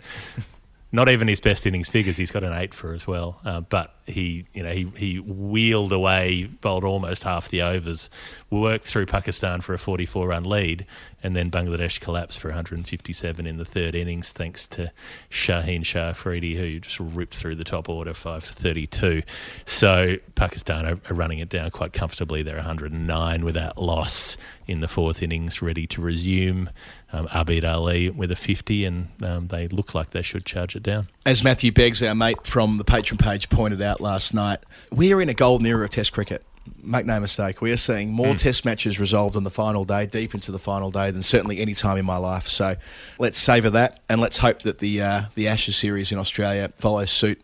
[0.95, 2.19] Not even his best innings figures.
[2.19, 3.41] He's got an eight for as well.
[3.47, 8.11] Uh, but he, you know, he, he wheeled away, bowled almost half the overs,
[8.51, 10.85] worked through Pakistan for a 44 run lead,
[11.23, 14.93] and then Bangladesh collapsed for 157 in the third innings, thanks to
[15.31, 19.23] Shaheen Shah Afridi, who just ripped through the top order, 5 for 32.
[19.65, 22.43] So Pakistan are, are running it down quite comfortably.
[22.43, 24.37] They're 109 without loss
[24.67, 26.69] in the fourth innings, ready to resume.
[27.15, 30.83] Um, Abid Ali with a 50, and um, they look like they should charge it
[30.83, 31.09] down.
[31.27, 34.61] As Matthew Beggs, our mate from the Patreon page, pointed out last night,
[34.91, 36.43] we are in a golden era of Test cricket.
[36.83, 40.35] Make no mistake, we are seeing more test matches resolved on the final day, deep
[40.35, 42.47] into the final day, than certainly any time in my life.
[42.47, 42.77] So
[43.19, 47.11] let's savour that, and let's hope that the uh, the Ashes series in Australia follows
[47.11, 47.43] suit.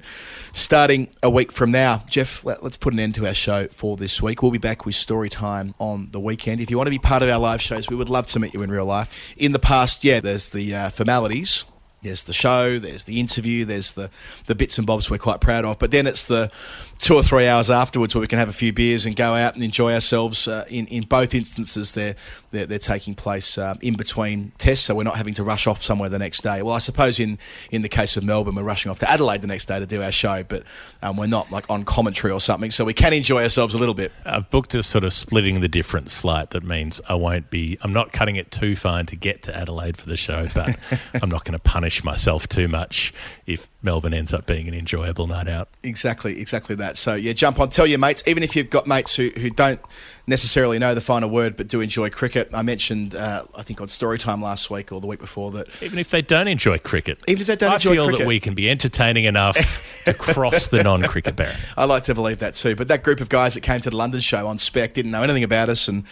[0.52, 3.96] Starting a week from now, Geoff, let, us put an end to our show for
[3.96, 4.42] this week.
[4.42, 6.60] We'll be back with story time on the weekend.
[6.60, 8.54] If you want to be part of our live shows, we would love to meet
[8.54, 9.34] you in real life.
[9.36, 11.64] In the past, yeah, there's the uh, formalities
[12.02, 14.10] there's the show, there's the interview, there's the,
[14.46, 15.78] the bits and bobs we're quite proud of.
[15.78, 16.50] But then it's the
[16.98, 19.54] two or three hours afterwards where we can have a few beers and go out
[19.54, 20.48] and enjoy ourselves.
[20.48, 22.16] Uh, in, in both instances, they're,
[22.50, 25.82] they're, they're taking place uh, in between tests, so we're not having to rush off
[25.82, 26.60] somewhere the next day.
[26.62, 27.38] Well, I suppose in,
[27.70, 30.02] in the case of Melbourne, we're rushing off to Adelaide the next day to do
[30.02, 30.64] our show, but
[31.02, 33.94] um, we're not like on commentary or something, so we can enjoy ourselves a little
[33.94, 34.10] bit.
[34.24, 37.92] I've booked a sort of splitting the difference flight that means I won't be, I'm
[37.92, 40.76] not cutting it too fine to get to Adelaide for the show, but
[41.22, 43.12] I'm not going to punish myself too much
[43.46, 45.68] if Melbourne ends up being an enjoyable night out.
[45.82, 46.87] Exactly, exactly that.
[46.96, 49.80] So yeah, jump on, tell your mates, even if you've got mates who, who don't
[50.26, 52.50] necessarily know the final word but do enjoy cricket.
[52.52, 55.66] I mentioned, uh, I think on Storytime last week or the week before that.
[55.82, 58.28] Even if they don't enjoy cricket, even if they don't I enjoy feel cricket, that
[58.28, 59.56] we can be entertaining enough
[60.04, 61.56] to cross the non-cricket barrier.
[61.76, 62.76] I like to believe that too.
[62.76, 65.22] But that group of guys that came to the London show on spec didn't know
[65.22, 66.04] anything about us and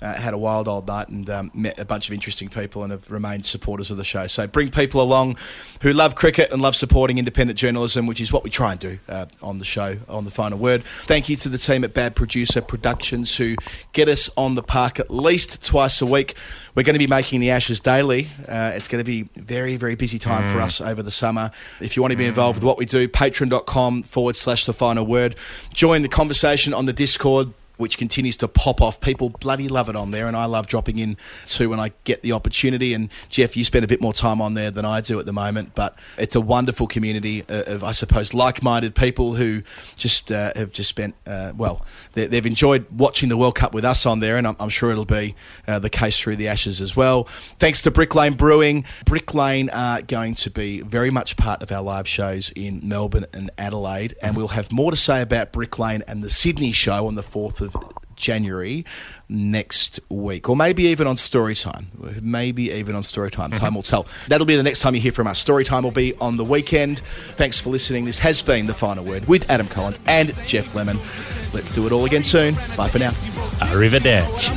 [0.00, 2.92] uh, had a wild old night and um, met a bunch of interesting people and
[2.92, 4.26] have remained supporters of the show.
[4.26, 5.36] So bring people along
[5.82, 8.98] who love cricket and love supporting independent journalism, which is what we try and do
[9.08, 10.82] uh, on the show, on the final word.
[11.04, 13.56] Thank you to the team at Bad Producer Productions who
[13.92, 16.36] get us on the park at least twice a week.
[16.74, 18.28] We're going to be making the Ashes daily.
[18.46, 20.52] Uh, it's going to be very, very busy time mm.
[20.52, 21.50] for us over the summer.
[21.80, 25.04] If you want to be involved with what we do, patreon.com forward slash the final
[25.04, 25.34] word.
[25.72, 29.00] Join the conversation on the Discord which continues to pop off.
[29.00, 32.22] People bloody love it on there, and I love dropping in too when I get
[32.22, 32.92] the opportunity.
[32.92, 35.32] And Geoff, you spend a bit more time on there than I do at the
[35.32, 39.62] moment, but it's a wonderful community of, I suppose, like-minded people who
[39.96, 41.84] just uh, have just spent uh, well.
[42.12, 45.04] They've enjoyed watching the World Cup with us on there, and I'm, I'm sure it'll
[45.04, 45.34] be
[45.66, 47.24] uh, the case through the Ashes as well.
[47.24, 48.84] Thanks to Brick Lane Brewing.
[49.04, 53.26] Brick Lane are going to be very much part of our live shows in Melbourne
[53.32, 57.06] and Adelaide, and we'll have more to say about Brick Lane and the Sydney show
[57.06, 58.84] on the 4th of of January
[59.28, 61.86] next week, or maybe even on Storytime.
[62.20, 63.52] Maybe even on Storytime.
[63.52, 64.06] Time Time will tell.
[64.28, 65.42] That'll be the next time you hear from us.
[65.44, 67.00] Storytime will be on the weekend.
[67.34, 68.06] Thanks for listening.
[68.06, 70.98] This has been the final word with Adam Collins and Geoff Lemon.
[71.52, 72.54] Let's do it all again soon.
[72.76, 73.10] Bye for now.
[73.60, 74.48] Arrivederci.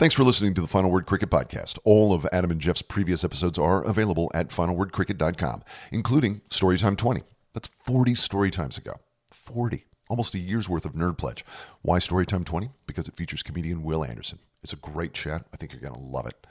[0.00, 1.78] Thanks for listening to the Final Word Cricket Podcast.
[1.84, 5.62] All of Adam and Geoff's previous episodes are available at finalwordcricket.com,
[5.92, 7.22] including Storytime 20.
[7.52, 8.94] That's 40 story times ago.
[9.30, 9.84] 40.
[10.08, 11.44] Almost a year's worth of Nerd Pledge.
[11.82, 12.70] Why Storytime 20?
[12.86, 14.38] Because it features comedian Will Anderson.
[14.62, 15.44] It's a great chat.
[15.52, 16.46] I think you're going to love it.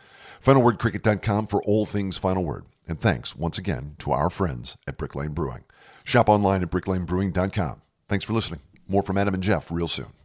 [0.46, 2.66] Finalwordcricket.com for all things Final Word.
[2.88, 5.64] And thanks once again to our friends at Brick Lane Brewing.
[6.04, 7.82] Shop online at bricklanebrewing.com.
[8.08, 8.60] Thanks for listening.
[8.88, 10.19] More from Adam and Geoff real soon.